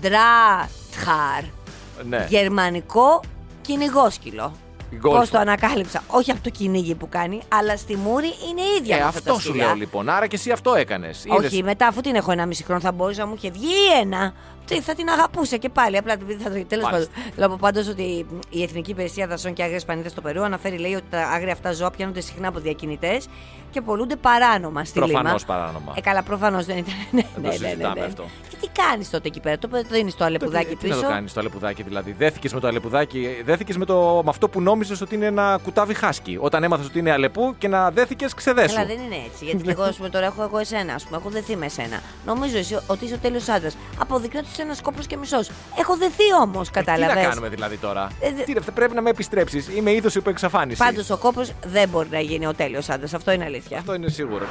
ντράτχαρ. 0.00 1.42
Ναι. 2.08 2.26
Γερμανικό 2.28 3.20
κυνηγόσκυλο. 3.62 4.52
Η 4.90 4.96
γκόλφο. 4.96 5.18
Πώς 5.18 5.30
το 5.30 5.38
ανακάλυψα, 5.38 6.02
όχι 6.06 6.30
από 6.30 6.40
το 6.42 6.50
κυνήγι 6.50 6.94
που 6.94 7.08
κάνει, 7.08 7.40
αλλά 7.48 7.76
στη 7.76 7.96
μούρη 7.96 8.26
είναι 8.26 8.60
ίδια 8.80 8.96
Ε, 8.96 8.98
με 8.98 9.04
αυτά 9.04 9.22
τα 9.22 9.30
αυτό 9.30 9.42
σου 9.42 9.48
σκυλιά. 9.48 9.66
λέω 9.66 9.74
λοιπόν. 9.74 10.08
Άρα 10.08 10.26
και 10.26 10.36
εσύ 10.36 10.50
αυτό 10.50 10.74
έκανες. 10.74 11.24
Όχι, 11.28 11.62
μετά 11.62 11.86
αφού 11.86 12.00
την 12.00 12.14
έχω 12.14 12.30
ένα 12.32 12.46
μισή 12.46 12.64
χρόνο 12.64 12.80
θα 12.80 12.92
μπορούσα 12.92 13.20
να 13.20 13.26
μου 13.26 13.34
είχε 13.36 13.50
βγει 13.50 13.72
ένα. 14.00 14.34
Τι, 14.68 14.80
θα 14.80 14.94
την 14.94 15.08
αγαπούσα 15.08 15.56
και 15.56 15.68
πάλι. 15.68 15.96
Απλά 15.96 16.12
επειδή 16.12 16.34
θα 16.34 16.50
το. 16.50 16.64
Τέλος 16.64 16.84
πάντων. 16.84 16.90
Μάλιστα. 16.90 17.12
Θέλω 17.34 17.46
να 17.46 17.48
πω 17.48 17.56
πάντως 17.60 17.88
ότι 17.88 18.26
η 18.50 18.62
Εθνική 18.62 18.90
Υπηρεσία 18.90 19.26
Δασών 19.26 19.52
και 19.52 19.62
Άγριε 19.62 19.80
Πανίδε 19.86 20.08
στο 20.08 20.20
Περού 20.20 20.42
αναφέρει, 20.44 20.78
λέει, 20.78 20.94
ότι 20.94 21.04
τα 21.10 21.20
άγρια 21.20 21.52
αυτά 21.52 21.72
ζώα 21.72 21.90
πιάνονται 21.90 22.20
συχνά 22.20 22.48
από 22.48 22.58
διακινητές 22.58 23.28
και 23.70 23.80
πολλούνται 23.80 24.16
παράνομα 24.16 24.84
στη 24.84 24.98
Προφανώς 24.98 25.42
Λίμα. 25.42 25.56
παράνομα. 25.58 25.92
Ε, 25.96 26.00
καλά, 26.00 26.22
προφανώς 26.22 26.64
δεν 26.64 26.76
ήταν. 26.76 26.94
Ναι, 27.10 27.22
το 27.22 27.28
ναι, 27.34 27.48
ναι, 27.48 27.48
ναι, 27.48 27.66
συζητάμε 27.66 28.00
ναι. 28.00 28.06
αυτό. 28.06 28.24
Και 28.48 28.56
τι 28.60 28.68
κάνεις 28.82 29.10
τότε 29.10 29.28
εκεί 29.28 29.40
πέρα, 29.40 29.58
το 29.58 29.68
δίνεις 29.90 30.14
το 30.14 30.24
αλεπουδάκι 30.24 30.76
Τι 30.76 30.88
να 30.88 30.94
πίσω. 30.94 31.06
το 31.06 31.12
κάνεις 31.12 31.32
το 31.32 31.40
αλεπουδάκι, 31.40 31.82
δηλαδή. 31.82 32.12
Δέθηκες 32.18 32.52
με 32.54 32.60
το 32.60 32.66
αλεπουδάκι, 32.66 33.42
δέθηκες 33.44 33.76
με, 33.76 33.84
το, 33.84 34.20
με 34.24 34.30
αυτό 34.30 34.48
που 34.48 34.60
νόμιζες 34.60 35.00
ότι 35.00 35.14
είναι 35.14 35.26
ένα 35.26 35.58
κουτάβι 35.62 35.94
χάσκι. 35.94 36.38
Όταν 36.40 36.62
έμαθες 36.62 36.86
ότι 36.86 36.98
είναι 36.98 37.12
αλεπού 37.12 37.54
και 37.58 37.68
να 37.68 37.90
δέθηκες, 37.90 38.34
ξεδέσου. 38.34 38.74
Καλά, 38.74 38.86
δεν 38.86 38.98
είναι 39.00 39.16
έτσι. 39.32 39.44
Γιατί 39.44 39.70
εγώ, 39.70 39.82
ας 39.82 39.96
πούμε, 39.96 40.08
τώρα 40.08 40.26
έχω 40.26 40.42
εγώ 40.42 40.58
εσένα, 40.58 40.94
ας 40.94 41.04
πούμε, 41.04 41.16
έχω 41.16 41.28
δεθεί 41.30 41.56
με 41.56 41.66
εσένα. 41.66 42.00
Νομίζω 42.26 42.58
εσύ 42.58 42.78
ότι 42.86 43.04
είσαι 43.04 43.14
ο 43.14 43.18
τέλειος 43.18 43.48
άντρας. 43.48 43.76
Αποδεικνύει 43.98 44.38
ότι 44.40 44.48
είσαι 44.52 44.57
ένας 44.58 44.80
κόπρος 44.80 45.06
και 45.06 45.16
μισός. 45.16 45.50
Έχω 45.78 45.96
δεθεί 45.96 46.22
όμως, 46.42 46.66
Τι 46.66 46.72
κατάλαβες; 46.72 47.14
να 47.14 47.28
κάνουμε 47.28 47.48
δηλαδή 47.48 47.76
τώρα; 47.76 48.08
Ε, 48.20 48.32
δε- 48.32 48.42
Τι, 48.42 48.52
ρε, 48.52 48.60
πρέπει 48.60 48.94
να 48.94 49.02
με 49.02 49.10
επιστρέψεις. 49.10 49.68
Είμαι 49.76 49.92
είδος 49.92 50.14
υπό 50.14 50.30
εξαφάνιση. 50.30 50.78
Πάντως 50.78 51.10
ο 51.10 51.16
κόπο 51.16 51.42
δεν 51.66 51.88
μπορεί 51.88 52.08
να 52.10 52.20
γίνει 52.20 52.46
ο 52.46 52.54
τέλειος 52.54 52.88
άντρας. 52.88 53.14
Αυτό 53.14 53.30
είναι 53.32 53.44
αλήθεια. 53.44 53.78
Αυτό 53.78 53.94
είναι 53.94 54.08
σίγουρο. 54.08 54.44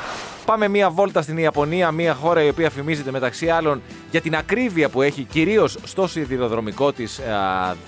Πάμε 0.45 0.67
μία 0.67 0.89
βόλτα 0.89 1.21
στην 1.21 1.37
Ιαπωνία, 1.37 1.91
μία 1.91 2.13
χώρα 2.13 2.43
η 2.43 2.49
οποία 2.49 2.69
φημίζεται 2.69 3.11
μεταξύ 3.11 3.49
άλλων 3.49 3.81
για 4.11 4.21
την 4.21 4.35
ακρίβεια 4.35 4.89
που 4.89 5.01
έχει 5.01 5.23
κυρίως 5.23 5.77
στο 5.83 6.07
σιδηροδρομικό 6.07 6.91
της 6.91 7.19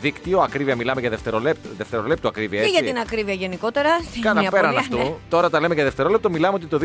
δίκτυο. 0.02 0.40
Ακρίβεια, 0.40 0.76
μιλάμε 0.76 1.02
για 1.02 1.10
δευτερολέπτο, 1.10 1.70
δευτερολέπτο 1.78 2.28
ακρίβεια. 2.28 2.60
Και 2.62 2.66
Έτσι. 2.68 2.84
για 2.84 2.94
την 2.94 3.02
ακρίβεια 3.02 3.34
γενικότερα. 3.34 3.90
Στην 4.10 4.22
Κάνα 4.22 4.42
Ιαπωνία, 4.44 4.68
πέραν 4.70 4.78
αυτού. 4.84 4.98
ναι. 4.98 5.14
Τώρα 5.30 5.50
τα 5.50 5.60
λέμε 5.60 5.74
για 5.74 5.84
δευτερόλεπτο. 5.84 6.30
Μιλάμε 6.30 6.56
ότι 6.56 6.66
το 6.66 6.78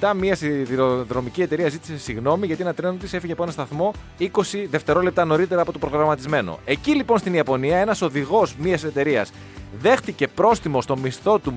2017 0.00 0.14
μία 0.14 0.34
σιδηροδρομική 0.36 1.42
εταιρεία 1.42 1.68
ζήτησε 1.68 1.98
συγγνώμη 1.98 2.46
γιατί 2.46 2.62
ένα 2.62 2.74
τρένο 2.74 2.92
της 2.94 3.12
έφυγε 3.12 3.32
από 3.32 3.42
ένα 3.42 3.52
σταθμό 3.52 3.92
20 4.20 4.24
δευτερόλεπτα 4.62 5.24
νωρίτερα 5.24 5.60
από 5.60 5.72
το 5.72 5.78
προγραμματισμένο. 5.78 6.58
Εκεί 6.64 6.94
λοιπόν 6.94 7.18
στην 7.18 7.34
Ιαπωνία 7.34 7.78
ένας 7.78 8.02
οδηγός 8.02 8.54
μία 8.56 8.78
εταιρείας 8.84 9.32
δέχτηκε 9.80 10.28
πρόστιμο 10.28 10.82
στο 10.82 10.96
μισθό 10.96 11.38
του 11.38 11.54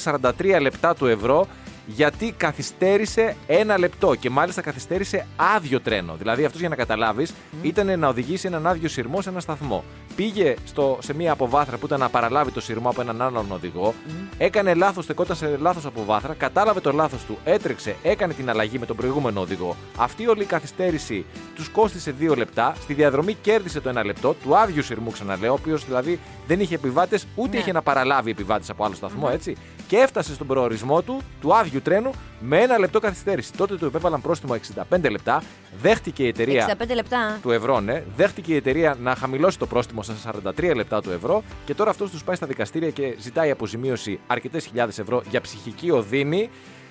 0,43 0.00 0.58
λεπτά 0.60 0.94
του 0.94 1.06
ευρώ 1.06 1.46
γιατί 1.86 2.34
καθυστέρησε 2.36 3.36
ένα 3.46 3.78
λεπτό 3.78 4.14
και 4.14 4.30
μάλιστα 4.30 4.60
καθυστέρησε 4.60 5.26
άδειο 5.36 5.80
τρένο. 5.80 6.14
Δηλαδή 6.18 6.44
αυτός 6.44 6.60
για 6.60 6.68
να 6.68 6.76
καταλάβεις 6.76 7.34
ήταν 7.62 7.98
να 7.98 8.08
οδηγήσει 8.08 8.46
έναν 8.46 8.66
άδειο 8.66 8.88
σειρμό 8.88 9.20
σε 9.20 9.28
ένα 9.28 9.40
σταθμό. 9.40 9.84
Πήγε 10.16 10.54
στο, 10.64 10.98
σε 11.02 11.14
μία 11.14 11.32
αποβάθρα 11.32 11.76
που 11.76 11.86
ήταν 11.86 12.00
να 12.00 12.08
παραλάβει 12.08 12.50
το 12.50 12.60
σειρμό 12.60 12.88
από 12.88 13.00
έναν 13.00 13.22
άλλον 13.22 13.46
οδηγό, 13.52 13.94
έκανε 14.38 14.74
λάθος, 14.74 15.04
στεκόταν 15.04 15.36
σε 15.36 15.56
λάθο 15.60 15.80
αποβάθρα, 15.84 16.34
κατάλαβε 16.34 16.80
το 16.80 16.92
λάθος 16.92 17.24
του, 17.24 17.38
έτρεξε, 17.44 17.96
έκανε 18.02 18.32
την 18.32 18.50
αλλαγή 18.50 18.78
με 18.78 18.86
τον 18.86 18.96
προηγούμενο 18.96 19.40
οδηγό. 19.40 19.76
Αυτή 19.96 20.26
όλη 20.28 20.42
η 20.42 20.46
καθυστέρηση 20.46 21.24
τους 21.54 21.68
κόστησε 21.68 22.10
δύο 22.10 22.34
λεπτά. 22.34 22.74
Στη 22.80 22.94
διαδρομή 22.94 23.34
κέρδισε 23.34 23.80
το 23.80 23.88
ένα 23.88 24.04
λεπτό 24.04 24.34
του 24.42 24.56
άδειου 24.56 24.82
σειρμού, 24.82 25.10
ξαναλέω, 25.10 25.50
ο 25.52 25.56
οποίος 25.60 25.84
δηλαδή 25.84 26.18
δεν 26.46 26.60
είχε 26.60 26.74
επιβάτες 26.74 27.26
ούτε 27.34 27.50
Ναι. 27.50 27.58
είχε 27.58 27.72
να 27.72 27.82
παραλάβει 27.82 28.30
επιβάτες 28.30 28.70
από 28.70 28.84
άλλο 28.84 28.94
σταθμό, 28.94 29.28
έτσι. 29.32 29.56
Και 29.86 29.96
έφτασε 29.98 30.34
στον 30.34 30.46
προορισμό 30.46 31.02
του, 31.02 31.20
του 31.40 31.54
άδειου 31.54 31.82
τρένου, 31.82 32.10
με 32.40 32.60
ένα 32.60 32.78
λεπτό 32.78 33.00
καθυστέρηση. 33.00 33.52
Τότε 33.52 33.76
του 33.76 33.84
επέβαλαν 33.84 34.20
πρόστιμο 34.20 34.54
65 34.90 35.10
λεπτά. 35.10 35.42
Δέχτηκε 35.80 36.22
η 36.22 36.26
εταιρεία 36.28 36.76
65 36.78 36.94
λεπτά. 36.94 37.38
του 37.42 37.50
ευρώ, 37.50 37.80
ναι. 37.80 38.02
Δέχτηκε 38.16 38.52
η 38.52 38.56
εταιρεία 38.56 38.96
να 39.02 39.14
χαμηλώσει 39.14 39.58
το 39.58 39.66
πρόστιμο 39.66 40.01
στα 40.02 40.32
43 40.58 40.72
λεπτά 40.74 41.02
του 41.02 41.10
ευρώ 41.10 41.42
και 41.64 41.74
τώρα 41.74 41.90
αυτός 41.90 42.10
τους 42.10 42.24
πάει 42.24 42.36
στα 42.36 42.46
δικαστήρια 42.46 42.90
και 42.90 43.14
ζητάει 43.18 43.50
αποζημίωση 43.50 44.20
αρκετές 44.26 44.66
χιλιάδες 44.66 44.98
ευρώ 44.98 45.22
για 45.30 45.40
ψυχική 45.40 45.90
οδύνη, 45.90 46.50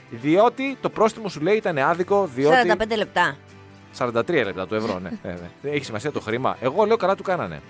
διότι 0.10 0.78
το 0.82 0.90
πρόστιμο 0.90 1.30
σου 1.30 1.42
λέει 1.42 1.56
ήταν 1.56 1.78
άδικο, 1.78 2.30
διότι. 2.36 2.72
45 2.78 2.98
λεπτά. 2.98 3.38
43 3.98 4.14
λεπτά 4.28 4.68
του 4.68 4.76
ευρώ, 4.76 5.00
ναι. 5.00 5.10
βέβαια. 5.24 5.50
Δεν 5.62 5.74
έχει 5.74 5.86
σημασία 5.86 6.12
το 6.12 6.20
χρήμα. 6.20 6.58
Εγώ 6.62 6.86
λέω 6.86 6.98
καλά 6.98 7.16
του 7.16 7.24
κάνανε. 7.24 7.62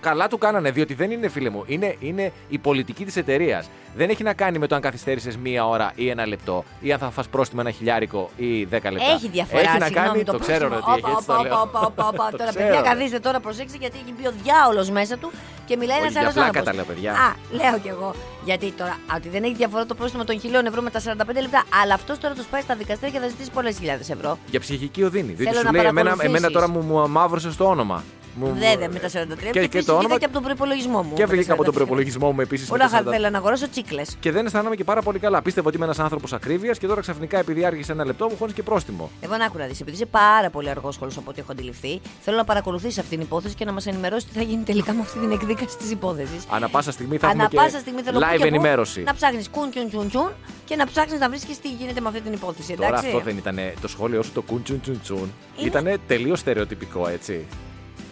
Καλά 0.00 0.28
του 0.28 0.38
κάνανε, 0.38 0.70
διότι 0.70 0.94
δεν 0.94 1.10
είναι 1.10 1.28
φίλε 1.28 1.50
μου. 1.50 1.64
Είναι, 1.66 1.96
είναι 2.00 2.32
η 2.48 2.58
πολιτική 2.58 3.04
της 3.04 3.16
εταιρείας. 3.16 3.68
Δεν 3.96 4.08
έχει 4.10 4.22
να 4.22 4.32
κάνει 4.34 4.58
με 4.58 4.66
το 4.66 4.74
αν 4.74 4.80
καθυστέρησες 4.80 5.36
μία 5.36 5.66
ώρα 5.66 5.92
ή 5.94 6.08
ένα 6.08 6.26
λεπτό 6.26 6.64
ή 6.80 6.92
αν 6.92 6.98
θα 6.98 7.10
φας 7.10 7.28
πρόστιμο 7.28 7.60
ένα 7.64 7.70
χιλιάρικο 7.74 8.30
ή 8.36 8.64
10 8.64 8.68
λεπτά. 8.70 8.90
Έχει 9.14 9.28
διαφορά. 9.28 9.60
Έχει 9.62 9.78
να 9.78 9.84
συγγνώμη, 9.86 10.08
κάνει, 10.08 10.24
το, 10.24 10.38
ξέρω 10.38 10.68
πρόστιμο. 10.68 10.94
ότι 10.94 11.02
έχει, 11.06 11.10
έτσι 11.16 11.26
το 11.26 11.32
Όπα, 11.32 11.42
λέω. 11.42 11.60
όπα, 11.60 11.80
όπα, 11.80 12.08
όπα, 12.08 12.28
Το 12.30 12.36
Τώρα, 12.36 12.50
ξέρω, 12.50 12.64
παιδιά, 12.66 12.80
ρε. 12.82 12.88
καθίστε 12.88 13.18
τώρα, 13.18 13.40
προσέξτε 13.40 13.78
γιατί 13.80 13.96
έχει 14.04 14.14
μπει 14.18 14.26
ο 14.26 14.32
διάολος 14.42 14.90
μέσα 14.90 15.16
του 15.18 15.30
και 15.66 15.76
μιλάει 15.76 15.96
Όχι, 15.98 16.06
ένα 16.06 16.10
για 16.10 16.20
άλλος 16.20 16.32
πλάκα 16.34 16.48
άνθρωπος. 16.58 16.70
τα 16.70 16.74
λέω, 16.76 16.84
παιδιά. 16.84 17.12
Α, 17.12 17.28
λέω 17.60 17.78
κι 17.78 17.88
εγώ. 17.88 18.14
Γιατί 18.44 18.70
τώρα, 18.72 18.90
α, 18.90 19.12
ότι 19.16 19.28
δεν 19.28 19.42
έχει 19.44 19.54
διαφορά 19.54 19.86
το 19.86 19.94
πρόστιμο 19.94 20.24
των 20.24 20.40
χιλίων 20.40 20.66
ευρώ 20.66 20.80
με 20.82 20.90
τα 20.90 21.00
45 21.00 21.40
λεπτά, 21.40 21.62
αλλά 21.82 21.94
αυτός 21.94 22.18
τώρα 22.18 22.34
τους 22.34 22.46
πάει 22.46 22.60
στα 22.60 22.74
δικαστήρια 22.74 23.14
και 23.14 23.20
θα 23.24 23.28
ζητήσει 23.28 23.50
πολλές 23.50 23.76
χιλιάδες 23.78 24.10
ευρώ. 24.10 24.38
Για 24.50 24.60
ψυχική 24.60 25.02
οδύνη. 25.02 25.32
Διότι 25.32 25.44
Θέλω 25.44 25.58
σου 25.58 25.64
να 25.64 25.70
λέει, 25.72 25.80
εμένα, 25.80 25.94
παρακολουθήσεις. 25.94 26.36
εμένα 26.38 26.50
τώρα 26.52 26.68
μου, 26.68 26.80
μου 26.82 27.08
μαύρωσε 27.08 27.50
το 27.56 27.64
όνομα. 27.64 28.04
Μου- 28.38 28.54
Βέβαια, 28.58 28.88
με 28.88 28.98
τα 28.98 29.08
43 29.08 29.50
και, 29.52 29.60
και, 29.60 29.66
και 29.66 29.82
το 29.82 29.96
όνομα. 29.96 30.18
και 30.18 30.24
από 30.24 30.34
τον 30.34 30.42
προπολογισμό 30.42 31.02
μου. 31.02 31.12
Και 31.14 31.20
με 31.22 31.26
τα 31.28 31.34
έβγαινε 31.34 31.52
από 31.52 31.64
τον 31.64 31.72
43. 31.74 31.76
προπολογισμό 31.76 32.32
μου 32.32 32.40
επίσης. 32.40 32.70
Όλα 32.70 32.88
θα 32.88 33.02
θέλω 33.10 33.30
να 33.30 33.38
αγοράσω 33.38 33.68
τσίκλες. 33.68 34.16
Και 34.20 34.30
δεν 34.32 34.46
αισθάνομαι 34.46 34.76
και 34.76 34.84
πάρα 34.84 35.02
πολύ 35.02 35.18
καλά. 35.18 35.42
Πίστευα 35.42 35.66
ότι 35.66 35.76
είμαι 35.76 35.84
ένας 35.84 35.98
άνθρωπος 35.98 36.32
ακρίβειας 36.32 36.78
και 36.78 36.86
τώρα 36.86 37.00
ξαφνικά 37.00 37.38
επειδή 37.38 37.64
άργησε 37.64 37.92
ένα 37.92 38.04
λεπτό 38.04 38.28
μου 38.28 38.36
χώνεις 38.38 38.54
και 38.54 38.62
πρόστιμο. 38.62 39.10
Εγώ 39.20 39.36
να 39.36 39.44
άκου 39.44 39.58
να 39.58 39.66
δεις, 39.66 39.80
επειδή 39.80 39.96
είσαι 39.96 40.06
πάρα 40.06 40.50
πολύ 40.50 40.70
αργός 40.70 40.94
σχολό 40.94 41.10
από 41.16 41.30
ό,τι 41.30 41.40
έχω 41.40 41.52
αντιληφθεί, 41.52 42.00
θέλω 42.20 42.36
να 42.36 42.44
παρακολουθήσει 42.44 43.00
αυτή 43.00 43.10
την 43.16 43.20
υπόθεση 43.20 43.54
και 43.54 43.64
να 43.64 43.72
μας 43.72 43.86
ενημερώσεις 43.86 44.24
τι 44.28 44.34
θα 44.38 44.42
γίνει 44.42 44.62
τελικά 44.62 44.92
με 44.92 45.00
αυτή 45.00 45.18
την 45.18 45.30
εκδίκαση 45.30 45.76
της 45.76 45.90
υπόθεσης. 45.90 46.44
Ανά 46.50 46.68
πάσα 46.68 46.92
στιγμή 46.92 47.16
θα 47.18 47.28
Ανά 47.28 47.42
έχουμε 47.44 47.62
πάσα 47.62 47.74
και 47.76 47.78
στιγμή 47.80 48.02
θέλω 48.02 48.18
που 48.18 48.24
live 48.24 48.30
και 48.32 48.38
που 48.38 48.46
ενημέρωση. 48.46 49.02
Να 49.02 49.14
ψάχνεις 49.14 49.48
κουν 49.48 49.70
τσουν 49.70 49.88
τσουν 49.88 50.08
τσουν 50.08 50.28
και 50.64 50.76
να 50.76 50.86
ψάχνεις 50.86 51.20
να 51.20 51.28
βρίσκει 51.28 51.56
τι 51.62 51.68
γίνεται 51.68 52.00
με 52.00 52.08
αυτή 52.08 52.20
την 52.20 52.32
υπόθεση. 52.32 52.74
Τώρα 52.74 52.88
Εντάξει. 52.88 53.06
αυτό 53.06 53.18
δεν 53.20 53.36
ήταν 53.36 53.58
το 53.80 53.88
σχόλιο 53.88 54.22
σου 54.22 54.32
το 54.32 54.42
κουν 54.42 54.62
τσουν 54.62 54.80
τσουν 54.80 55.00
τσουν. 55.02 55.32
Είναι- 55.56 55.66
Ήταν 55.68 56.00
τελείως 56.06 56.38
στερεοτυπικό 56.38 57.08
έτσι. 57.08 57.46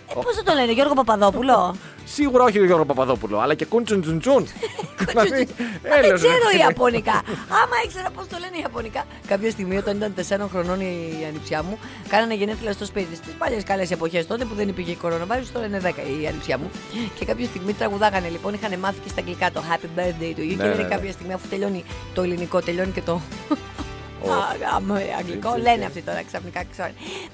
Ε, 0.08 0.14
Πώς 0.14 0.36
θα 0.36 0.42
το 0.42 0.52
λένε, 0.54 0.72
Γιώργο 0.72 0.94
Παπαδόπουλο; 0.94 1.74
Σίγουρα 2.14 2.44
όχι 2.44 2.58
ο 2.58 2.64
Γιώργο 2.64 2.84
Παπαδόπουλο, 2.84 3.38
αλλά 3.38 3.54
και 3.54 3.64
κουν 3.64 3.84
τσουν 3.84 4.00
τσουν 4.00 4.18
τσουν. 4.18 4.46
Δηλαδή, 4.98 5.30
Μα 5.30 5.36
δεν 5.36 5.48
έλεος, 5.82 6.22
ρε 6.22 6.28
ξέρω 6.28 6.46
φίλε. 6.50 6.62
Ιαπωνικά. 6.62 7.22
Άμα 7.48 7.76
ήξερα 7.84 8.10
πώς 8.10 8.26
το 8.26 8.36
λένε 8.40 8.56
Ιαπωνικά. 8.60 9.04
Κάποια 9.26 9.50
στιγμή, 9.50 9.76
όταν 9.76 9.96
ήταν 9.96 10.14
4 10.44 10.48
χρονών 10.50 10.80
η 10.80 11.26
ανιψιά 11.28 11.62
μου, 11.62 11.78
κάνανε 12.08 12.34
γενέθλια 12.34 12.72
στο 12.72 12.84
σπίτι 12.84 13.06
τη. 13.06 13.20
Τι 13.20 13.32
παλιές 13.38 13.62
καλές 13.62 13.90
εποχές 13.90 14.26
τότε 14.26 14.44
που 14.44 14.54
δεν 14.54 14.68
υπήρχε 14.68 14.94
κορονοϊό, 14.94 15.44
τώρα 15.52 15.66
είναι 15.66 15.80
10 15.84 15.86
η 16.22 16.26
ανιψιά 16.26 16.58
μου. 16.58 16.70
Και 17.18 17.24
κάποια 17.24 17.46
στιγμή 17.46 17.72
τραγουδάγανε 17.72 18.28
λοιπόν, 18.28 18.54
είχαν 18.54 18.78
μάθει 18.78 18.98
και 19.00 19.08
στα 19.08 19.20
αγγλικά 19.20 19.50
το 19.50 19.62
Happy 19.70 19.98
Birthday 19.98 20.38
to 20.38 20.40
you. 20.40 20.46
Ναι, 20.46 20.54
και 20.54 20.56
ναι, 20.56 20.68
λένε 20.68 20.82
ναι. 20.82 20.88
κάποια 20.88 21.12
στιγμή, 21.12 21.32
αφού 21.32 21.48
τελειώνει 21.48 21.84
το 22.14 22.22
ελληνικό, 22.22 22.60
τελειώνει 22.60 22.92
και 22.92 23.02
το. 23.02 23.20
Ε, 24.98 25.14
αγγλικό. 25.18 25.50
Λένε 25.66 25.84
αυτοί 25.84 26.02
τώρα 26.02 26.22
ξαφνικά. 26.22 26.60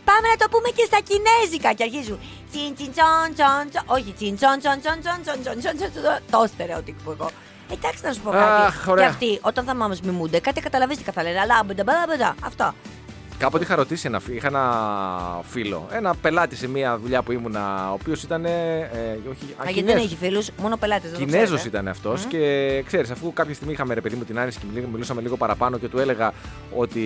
Πάμε 0.08 0.26
να 0.32 0.37
το 0.42 0.46
πούμε 0.50 0.68
και 0.76 0.84
στα 0.90 1.00
κινέζικα 1.08 1.72
και 1.72 1.82
αρχίζουν. 1.82 2.18
Τσιν 2.50 2.75
τσιν 2.75 2.90
τσον 2.96 3.28
τσον 3.37 3.64
τσον. 3.70 3.84
Όχι, 3.96 4.11
τσιν 4.18 4.37
τσον 4.37 4.56
τσον 4.58 4.76
τσον 4.80 4.99
τσον 5.02 5.18
τσον 5.42 5.58
τσον 5.58 5.76
τσον. 5.76 5.90
Το 6.30 6.47
στερεότυπο 6.52 7.10
εγώ. 7.10 7.30
Ε, 7.71 7.75
εντάξει 7.75 8.00
να 8.04 8.12
σου 8.12 8.21
πω 8.21 8.30
κάτι. 8.30 8.95
Και 8.97 9.04
αυτοί 9.04 9.38
όταν 9.43 9.64
θα 9.64 9.75
μας 9.75 10.00
μιμούνται 10.00 10.40
κάτι 10.40 10.60
καταλαβαίνεις 10.60 10.99
τι 11.02 11.04
καθαλένε. 11.10 11.38
Αλλά 11.40 11.62
μπεντα, 11.64 12.04
μπεντα. 12.08 12.34
Αυτό. 12.45 12.75
Κάποτε 13.43 13.65
είχα 13.65 13.75
ρωτήσει 13.75 14.07
ένα, 14.07 14.21
φι- 14.21 14.35
είχα 14.37 14.47
ένα 14.47 15.41
φίλο, 15.50 15.87
ένα 15.93 16.15
πελάτη 16.15 16.57
σε 16.57 16.69
μια 16.69 16.99
δουλειά 16.99 17.23
που 17.23 17.33
ήμουνα, 17.33 17.91
ο 17.91 17.93
οποίος 17.93 18.23
ήταν. 18.23 18.45
Ε, 18.45 18.50
όχι, 19.31 19.55
Α, 19.57 19.71
γιατί 19.71 19.83
δεν 19.83 19.97
έχει 19.97 20.17
φίλους, 20.17 20.50
μόνο 20.61 20.76
πελάτες. 20.76 21.11
Κινέζος 21.17 21.65
ήταν 21.65 21.89
αυτός 21.89 22.25
και 22.25 22.83
ξέρεις, 22.87 23.11
αφού 23.11 23.33
κάποια 23.33 23.55
στιγμή 23.55 23.73
είχαμε 23.73 23.95
ρε 23.95 24.00
παιδί 24.00 24.17
μου 24.17 24.25
την 24.25 24.39
άνοιξη 24.39 24.59
και 24.59 24.65
μιλή- 24.73 24.89
μιλούσαμε 24.93 25.21
λίγο 25.21 25.37
παραπάνω 25.37 25.78
και 25.78 25.89
του 25.89 25.99
έλεγα 25.99 26.33
ότι 26.76 27.00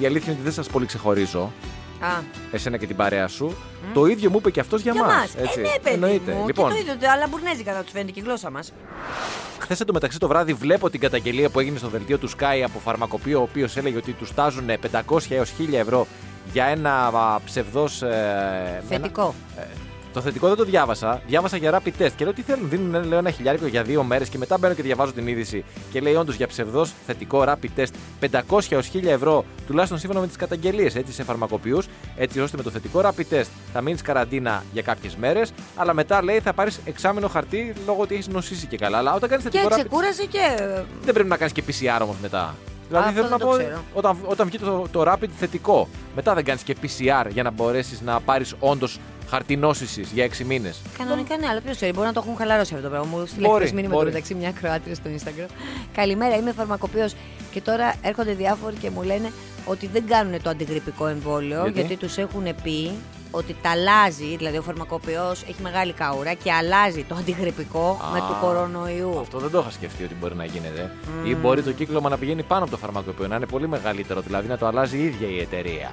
η 0.00 0.06
αλήθεια 0.06 0.24
είναι 0.26 0.32
ότι 0.32 0.42
δεν 0.42 0.52
σας 0.52 0.66
πολύ 0.68 0.86
ξεχωρίζω, 0.86 1.52
Α, 2.00 2.08
εσένα 2.52 2.76
και 2.76 2.86
την 2.86 2.96
παρέα 2.96 3.28
σου. 3.28 3.56
Το 3.94 4.06
ίδιο 4.06 4.30
μου 4.30 4.36
είπε 4.36 4.50
και 4.50 4.60
αυτός 4.60 4.80
για, 4.80 4.92
για 4.92 5.04
μας, 5.04 5.14
μας. 5.14 5.34
Έτσι. 5.34 5.60
Ε, 5.60 5.62
ναι, 5.62 5.68
παιδί 5.82 5.94
Εννοείται. 5.94 6.32
μου. 6.32 6.46
Λοιπόν, 6.46 6.68
Και 6.72 6.74
το 6.84 6.92
ίδιο, 6.92 7.10
αλλά 7.10 7.26
μπουρνέζικα 7.30 7.72
θα 7.74 7.82
τους 7.82 7.92
φαίνεται 7.92 8.10
και 8.10 8.20
η 8.20 8.22
γλώσσα 8.22 8.50
μας. 8.50 8.72
Χθες 9.60 9.80
εντωμεταξύ 9.80 10.18
το 10.18 10.28
βράδυ 10.28 10.52
βλέπω 10.52 10.90
την 10.90 11.00
καταγγελία 11.00 11.48
που 11.48 11.60
έγινε 11.60 11.78
στο 11.78 11.88
δελτίο 11.88 12.18
του 12.18 12.30
Sky 12.30 12.62
από 12.64 12.78
φαρμακοποιό, 12.78 13.38
ο 13.38 13.42
οποίος 13.42 13.76
έλεγε 13.76 13.96
ότι 13.96 14.12
τους 14.12 14.28
στάζουν 14.28 14.66
500 15.06 15.18
έως 15.28 15.52
1000 15.58 15.72
ευρώ 15.72 16.06
για 16.52 16.64
ένα 16.64 17.40
ψευδός. 17.44 18.02
Θετικό. 18.88 19.34
Το 20.16 20.22
θετικό 20.22 20.46
δεν 20.48 20.56
το 20.56 20.64
διάβασα. 20.64 21.22
Διάβασα 21.26 21.56
για 21.56 21.80
rapid 21.80 22.02
test 22.02 22.10
και 22.16 22.24
λέω 22.24 22.32
τι 22.32 22.42
θέλουν. 22.42 22.68
Δίνουν 22.68 23.04
λέω, 23.04 23.18
ένα 23.18 23.30
χιλιάρικο 23.30 23.66
για 23.66 23.82
δύο 23.82 24.02
μέρες 24.02 24.28
και 24.28 24.38
μετά 24.38 24.58
μπαίνω 24.58 24.74
και 24.74 24.82
διαβάζω 24.82 25.12
την 25.12 25.26
είδηση 25.26 25.64
και 25.90 26.00
λέει 26.00 26.14
όντως 26.14 26.34
για 26.34 26.46
ψευδός 26.46 26.92
θετικό 27.06 27.44
rapid 27.46 27.80
test 27.80 27.86
500 28.48 28.60
έως 28.68 28.90
1000 28.94 29.04
ευρώ 29.04 29.44
τουλάχιστον 29.66 29.98
σύμφωνα 29.98 30.20
με 30.20 30.26
τις 30.26 30.36
καταγγελίες 30.36 30.94
έτσι 30.94 31.12
σε 31.12 31.22
φαρμακοποιούς. 31.22 31.86
Έτσι 32.16 32.40
ώστε 32.40 32.56
με 32.56 32.62
το 32.62 32.70
θετικό 32.70 33.00
rapid 33.04 33.34
test 33.34 33.46
θα 33.72 33.80
μείνεις 33.80 34.02
καραντίνα 34.02 34.64
για 34.72 34.82
κάποιες 34.82 35.16
μέρες, 35.16 35.52
αλλά 35.76 35.94
μετά 35.94 36.22
λέει 36.22 36.40
θα 36.40 36.52
πάρεις 36.52 36.80
εξάμενο 36.84 37.28
χαρτί 37.28 37.72
λόγω 37.86 38.02
ότι 38.02 38.14
έχεις 38.14 38.28
νοσήσει 38.28 38.66
και 38.66 38.76
καλά. 38.76 38.98
Αλλά 38.98 39.14
όταν 39.14 39.28
κάνεις 39.28 39.44
Και 39.44 39.50
θετικό 39.50 39.74
rapid 39.74 39.78
ξεκούρασε 39.78 40.24
και. 40.26 40.56
δεν 41.04 41.14
πρέπει 41.14 41.28
να 41.28 41.36
κάνεις 41.36 41.52
και 41.52 41.62
PCR 41.66 41.98
όμως 42.02 42.16
μετά. 42.22 42.54
Δηλαδή 42.88 43.08
Αυτό 43.08 43.20
θέλω 43.20 43.28
να 43.28 43.36
δεν 43.36 43.46
το 43.46 43.52
πω, 43.52 43.58
ξέρω. 43.58 43.82
όταν, 43.94 44.16
όταν 44.24 44.46
βγει 44.46 44.58
το, 44.58 44.86
το 44.90 45.12
rapid 45.12 45.28
θετικό, 45.38 45.88
μετά 46.14 46.34
δεν 46.34 46.44
κάνεις 46.44 46.62
και 46.62 46.76
PCR 46.82 47.26
για 47.30 47.42
να 47.42 47.50
μπορέσεις 47.50 48.00
να 48.00 48.20
πάρεις 48.20 48.54
όντως 48.58 48.98
χαρτινόσησης 49.28 50.10
για 50.12 50.28
6 50.28 50.44
μήνες. 50.44 50.80
Κανονικά 50.98 51.36
ναι, 51.36 51.46
αλλά 51.46 51.60
ποιος 51.60 51.76
ξέρει, 51.76 51.92
μπορεί 51.92 52.06
να 52.06 52.12
το 52.12 52.22
έχουν 52.24 52.36
χαλαρώσει 52.36 52.74
αυτό 52.74 52.88
το 52.88 52.94
πράγμα. 52.94 53.16
Μου 53.16 53.26
στείλε 53.26 53.46
Μπορεί, 53.46 53.58
χθες 53.58 53.72
μήνυμα 53.72 53.92
το 53.92 53.98
μπορεί. 53.98 54.10
μεταξύ 54.10 54.34
μια 54.34 54.52
Κροάτρια 54.52 54.94
στο 54.94 55.10
Instagram. 55.16 55.48
Καλημέρα, 55.94 56.36
είμαι 56.36 56.52
φαρμακοποιός. 56.52 57.14
Και 57.50 57.60
τώρα 57.60 57.94
έρχονται 58.02 58.32
διάφοροι 58.32 58.76
και 58.76 58.90
μου 58.90 59.02
λένε 59.02 59.32
ότι 59.64 59.86
δεν 59.86 60.06
κάνουν 60.06 60.42
το 60.42 60.50
αντιγρυπικό 60.50 61.06
εμβόλιο 61.06 61.62
Γιατί; 61.62 61.78
γιατί, 61.80 61.96
τους 61.96 62.16
έχουν 62.16 62.44
πει 62.62 62.90
ότι 63.30 63.56
τα 63.62 63.70
αλλάζει, 63.70 64.36
δηλαδή 64.36 64.56
ο 64.58 64.62
φαρμακοποιός 64.62 65.42
έχει 65.42 65.62
μεγάλη 65.62 65.92
καούρα 65.92 66.32
και 66.32 66.52
αλλάζει 66.52 67.04
το 67.08 67.14
αντιγρυπικό 67.14 67.98
με 68.12 68.18
Α, 68.18 68.22
του 68.22 68.36
κορονοϊού. 68.40 69.18
Αυτό 69.20 69.38
δεν 69.38 69.50
το 69.50 69.58
είχα 69.58 69.70
σκεφτεί 69.70 70.04
ότι 70.04 70.14
μπορεί 70.20 70.34
να 70.34 70.44
γίνεται. 70.44 70.90
Ή 71.24 71.34
μπορεί 71.34 71.62
το 71.62 71.72
κύκλωμα 71.72 72.08
να 72.08 72.18
πηγαίνει 72.18 72.42
πάνω 72.42 72.62
από 72.62 72.70
το 72.70 72.76
φαρμακοποιό, 72.76 73.26
να 73.26 73.36
είναι 73.36 73.46
πολύ 73.46 73.68
μεγαλύτερο, 73.68 74.20
δηλαδή 74.20 74.48
να 74.48 74.58
το 74.58 74.66
αλλάζει 74.66 74.96
η 74.98 75.04
ίδια 75.04 75.28
η 75.28 75.38
εταιρεία. 75.40 75.90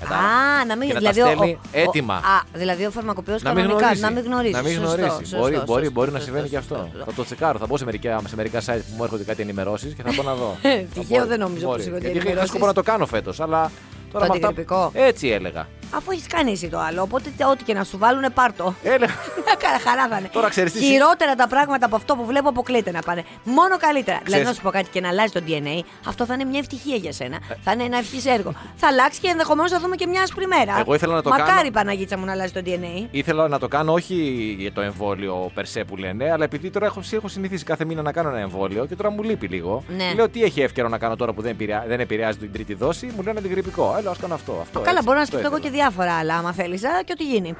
Κατάλαβα. 0.00 0.26
Α, 0.28 0.64
να 0.64 0.76
μην 0.76 0.86
Και 0.88 0.92
να 0.94 0.98
δηλαδή, 0.98 1.20
τα 1.20 1.26
ο- 1.26 1.30
στέλνει 1.34 1.52
ο- 1.52 1.68
έτοιμα. 1.72 2.14
Α, 2.14 2.20
δηλαδή 2.54 2.86
ο 2.86 2.90
φαρμακοποιός 2.90 3.42
να 3.42 3.52
μην 3.54 3.62
κανονικά 3.62 3.84
γνωρίζει. 3.86 4.02
να 4.02 4.10
μην 4.10 4.24
γνωρίζει. 4.24 4.52
Να 4.52 4.62
μην 4.62 4.72
Σωστό, 4.72 4.86
γνωρίζει. 4.86 5.08
σωστό, 5.18 5.36
μπορεί, 5.38 5.52
σωστό, 5.54 5.66
μπορεί, 5.72 5.84
σωστό, 5.84 6.00
μπορεί 6.00 6.10
να 6.10 6.18
σωστό, 6.18 6.24
συμβαίνει 6.32 6.48
και 6.48 6.56
σωστό, 6.56 6.74
αυτό. 6.74 6.86
σωστό. 6.92 7.04
Θα 7.10 7.16
το 7.16 7.24
τσεκάρω. 7.24 7.58
Θα 7.58 7.66
μπω 7.66 7.76
σε 7.76 7.84
μερικά, 7.84 8.20
σε 8.28 8.36
μερικά 8.36 8.60
site 8.60 8.82
που 8.88 8.94
μου 8.96 9.04
έρχονται 9.04 9.24
κάτι 9.24 9.42
ενημερώσεις 9.42 9.94
και 9.94 10.02
θα 10.02 10.12
πω 10.16 10.22
να 10.22 10.34
δω. 10.34 10.56
Τυχαίο 10.94 11.20
Θα 11.20 11.26
δεν 11.26 11.38
νομίζω 11.38 11.66
μπορεί. 11.66 11.76
πως 11.78 11.86
έρχονται 11.86 11.98
Γιατί 12.04 12.16
είχα 12.16 12.26
ενημερώσεις. 12.26 12.48
σκοπό 12.50 12.66
να 12.66 12.72
το 12.72 12.82
κάνω 12.82 13.06
φέτος, 13.06 13.40
αλλά. 13.40 13.70
Τώρα 14.12 14.26
Το 14.26 14.30
με 14.32 14.36
αυτά- 14.36 14.46
αντιγρυπικό. 14.48 14.90
Έτσι 14.94 15.28
έλεγα. 15.28 15.66
Αφού 15.94 16.10
έχεις 16.10 16.26
κάνει 16.26 16.52
εσύ 16.52 16.68
το 16.68 16.78
άλλο, 16.78 17.02
οπότε 17.02 17.30
ό,τι 17.50 17.64
και 17.64 17.74
να 17.74 17.84
σου 17.84 17.98
βάλουν, 17.98 18.24
πάρτο. 18.34 18.74
Έλεγα. 18.82 19.12
Καλά, 19.64 19.78
χαρά 19.84 20.08
θα 20.08 20.18
είναι. 20.18 20.28
Τώρα 20.32 20.48
ξέρεις 20.48 20.72
τι- 20.72 20.78
Χειρότερα 20.84 21.34
τα 21.34 21.48
πράγματα 21.48 21.86
από 21.86 21.96
αυτό 21.96 22.16
που 22.16 22.24
βλέπω 22.26 22.48
αποκλείται 22.48 22.90
να 22.90 23.00
πάνε. 23.00 23.24
Μόνο 23.44 23.76
καλύτερα. 23.78 24.16
Δηλαδή, 24.24 24.30
να 24.30 24.38
Ξέρεις- 24.38 24.56
σου 24.56 24.62
πω 24.62 24.70
κάτι 24.70 24.88
και 24.90 25.00
να 25.00 25.08
αλλάζει 25.08 25.32
το 25.32 25.42
DNA, 25.46 25.84
αυτό 26.08 26.24
θα 26.26 26.34
είναι 26.34 26.44
μια 26.44 26.58
ευτυχία 26.58 26.96
για 26.96 27.12
σένα. 27.12 27.38
Θα 27.62 27.72
είναι 27.72 27.82
ένα 27.84 27.98
ευτυχή 27.98 28.28
έργο. 28.28 28.52
θα 28.76 28.86
αλλάξει 28.86 29.20
και 29.20 29.28
ενδεχομένως 29.28 29.70
θα 29.70 29.80
δούμε 29.80 29.96
και 29.96 30.06
μια 30.06 30.22
άσπρη 30.22 30.46
μέρα. 30.46 30.76
Εγώ 30.78 30.94
ήθελα 30.94 31.14
να 31.14 31.22
το 31.22 31.28
Μακάρι 31.28 31.50
κάνω. 31.50 31.66
η 31.66 31.70
Παναγίτσα 31.70 32.18
μου 32.18 32.24
να 32.24 32.32
αλλάζει 32.32 32.52
το 32.52 32.62
DNA. 32.66 33.06
Ήθελα 33.10 33.48
να 33.48 33.58
το 33.58 33.68
κάνω 33.68 33.92
όχι 33.92 34.14
για 34.58 34.72
το 34.72 34.80
εμβόλιο 34.80 35.50
περσέ 35.54 35.84
που 35.84 35.96
λένε, 35.96 36.30
αλλά 36.32 36.44
επειδή 36.44 36.70
τώρα 36.70 36.86
έχω, 36.86 37.00
έχω 37.10 37.28
συνηθίσει 37.28 37.64
κάθε 37.64 37.84
μήνα 37.84 38.02
να 38.02 38.12
κάνω 38.12 38.28
ένα 38.28 38.38
εμβόλιο 38.38 38.86
και 38.86 38.94
τώρα 38.96 39.10
μου 39.10 39.22
λείπει 39.22 39.46
λίγο. 39.46 39.84
Ναι. 39.96 40.12
Λέω 40.14 40.28
τι 40.28 40.42
έχει 40.42 40.60
εύκαιρο 40.60 40.88
να 40.88 40.98
κάνω 40.98 41.16
τώρα 41.16 41.32
που 41.32 41.42
δεν, 41.42 41.50
επηρεά- 41.50 41.84
δεν 41.88 42.00
επηρεάζει 42.00 42.38
την 42.38 42.52
τρίτη 42.52 42.74
δόση, 42.74 43.12
μου 43.16 43.22
λένε 43.22 43.38
αντιγρυπικό. 43.38 43.94
Έλα, 43.98 44.10
ας 44.10 44.18
κάνω 44.18 44.34
αυτό. 44.34 44.58
αυτό 44.60 44.78
Καλά, 44.78 44.90
έτσι. 44.90 45.04
μπορώ 45.04 45.16
να 45.16 45.22
Αυτό 45.22 45.36
σκεφτώ 45.38 45.54
εγώ 45.54 45.62
και 45.62 45.68
ήθελα. 45.68 45.77
Διάφορα 45.78 46.12
άλλα, 46.18 46.34
άμα 46.36 46.52
θέλεις, 46.52 46.80
και 47.04 47.12
ό,τι 47.12 47.24
γίνει. 47.24 47.54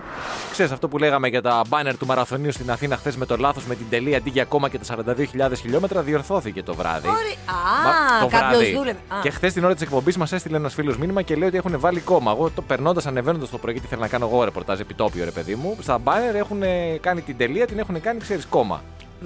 Ξέρεις 0.50 0.72
αυτό 0.72 0.88
που 0.88 0.98
λέγαμε 0.98 1.28
για 1.28 1.42
τα 1.42 1.62
μπάνερ 1.68 1.96
του 1.96 2.06
μαραθωνίου 2.06 2.52
στην 2.52 2.70
Αθήνα 2.70 2.96
χθες 2.96 3.16
με 3.16 3.26
το 3.26 3.36
λάθος 3.36 3.64
με 3.64 3.74
την 3.74 3.86
τελεία 3.90 4.16
αντί 4.16 4.30
για 4.30 4.42
ακόμα 4.42 4.68
και 4.68 4.78
τα 4.78 4.84
42.000 4.84 5.52
χιλιόμετρα 5.60 6.02
διορθώθηκε 6.02 6.62
το 6.62 6.74
βράδυ. 6.74 7.08
Ωρι- 7.08 7.38
Μα- 7.84 8.16
Α, 8.16 8.20
το 8.20 8.26
κάποιος 8.26 8.58
βράδυ. 8.58 8.72
δούλευε. 8.76 8.98
Α. 9.08 9.16
Και 9.22 9.30
χθες 9.30 9.52
την 9.52 9.64
ώρα 9.64 9.72
της 9.74 9.82
εκπομπής 9.82 10.16
μας 10.16 10.32
έστειλε 10.32 10.56
ένας 10.56 10.74
φίλος 10.74 10.98
μήνυμα 10.98 11.22
και 11.22 11.34
λέει 11.36 11.48
ότι 11.48 11.56
έχουν 11.56 11.80
βάλει 11.80 12.00
κόμμα. 12.00 12.30
Εγώ 12.30 12.50
το 12.50 12.62
περνώντας, 12.62 13.06
ανεβαίνοντας 13.06 13.50
το 13.50 13.58
πρωί, 13.58 13.72
γιατί 13.72 13.88
θέλω 13.88 14.00
να 14.00 14.08
κάνω 14.08 14.28
εγώ 14.32 14.44
ρεπορτάζ 14.44 14.80
επιτόπιο, 14.80 15.24
ρε 15.24 15.30
παιδί 15.30 15.54
μου, 15.54 15.76
στα 15.80 15.98
μπάνερ 15.98 16.34
έχουν 16.34 16.60
κάνει 17.00 17.20
την 17.20 17.36
τελεία, 17.36 17.66
την 17.66 17.78
έχουν 17.78 18.00
κάνει, 18.00 18.18
ξέρεις, 18.20 18.46
κόμμα. 18.46 18.82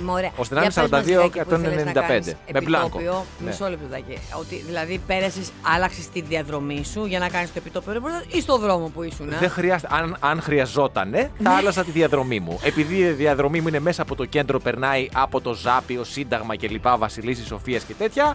Ωραία. 0.06 0.30
Ώστε 0.36 0.54
να 0.54 0.60
Για 0.60 0.70
είναι 0.76 0.88
πες 0.88 0.90
μας 0.90 1.02
42 1.02 1.06
λιγάκι 1.06 1.38
που 1.40 1.54
ήθελες 1.54 1.84
να 1.84 1.90
195. 1.90 2.06
κάνεις 2.08 2.34
Με 2.52 2.60
μπλάνκο. 2.60 2.86
επιτόπιο. 2.98 3.24
Ναι. 3.38 3.46
Μισό 3.50 3.68
λεπτάκι. 3.68 4.18
Ότι 4.38 4.56
δηλαδή 4.66 5.00
πέρασες, 5.06 5.50
άλλαξες 5.74 6.08
τη 6.08 6.20
διαδρομή 6.20 6.84
σου 6.84 7.04
για 7.04 7.18
να 7.18 7.28
κάνεις 7.28 7.48
το 7.48 7.54
επιτόπιο 7.58 7.92
ρεπορτάζ 7.92 8.20
ή 8.28 8.40
στο 8.40 8.58
δρόμο 8.58 8.86
που 8.94 9.02
ήσουν. 9.02 9.32
ε; 9.32 9.36
Δεν 9.40 9.50
χρειάζεται. 9.50 9.94
Αν, 9.94 10.16
αν 10.20 10.40
χρειαζότανε, 10.42 11.18
θα 11.42 11.50
Ναι. 11.50 11.56
άλλαζα 11.56 11.84
τη 11.84 11.90
διαδρομή 11.90 12.40
μου. 12.40 12.60
Επειδή 12.62 12.96
η 12.96 13.10
διαδρομή 13.10 13.60
μου 13.60 13.68
είναι 13.68 13.80
μέσα 13.80 14.02
από 14.02 14.14
το 14.14 14.24
κέντρο, 14.24 14.58
περνάει 14.60 15.08
από 15.14 15.40
το 15.40 15.52
Ζάππειο, 15.54 16.04
Σύνταγμα 16.04 16.56
κλπ. 16.56 16.88
Βασιλίσσης 16.98 17.46
Σοφίας 17.46 17.82
και 17.84 17.94
τέτοια. 17.98 18.34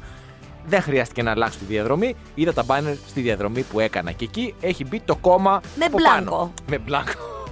Δεν 0.70 0.82
χρειάστηκε 0.82 1.24
να 1.24 1.32
αλλάξω 1.32 1.58
τη 1.60 1.66
διαδρομή. 1.66 2.16
Είδα 2.36 2.54
τα 2.54 2.64
μπάνερ 2.64 2.96
στη 3.08 3.22
διαδρομή 3.22 3.62
που 3.62 3.80
έκανα. 3.80 4.12
Και 4.12 4.24
εκεί 4.26 4.54
έχει 4.62 4.86
μπει 4.86 5.00
το 5.06 5.16
κόμμα. 5.16 5.62
Με 5.76 5.86
από 5.86 5.98
μπλάνκο. 5.98 6.30
πάνω. 6.32 6.54
Με 6.70 6.78
μπλάνκο. 6.78 7.12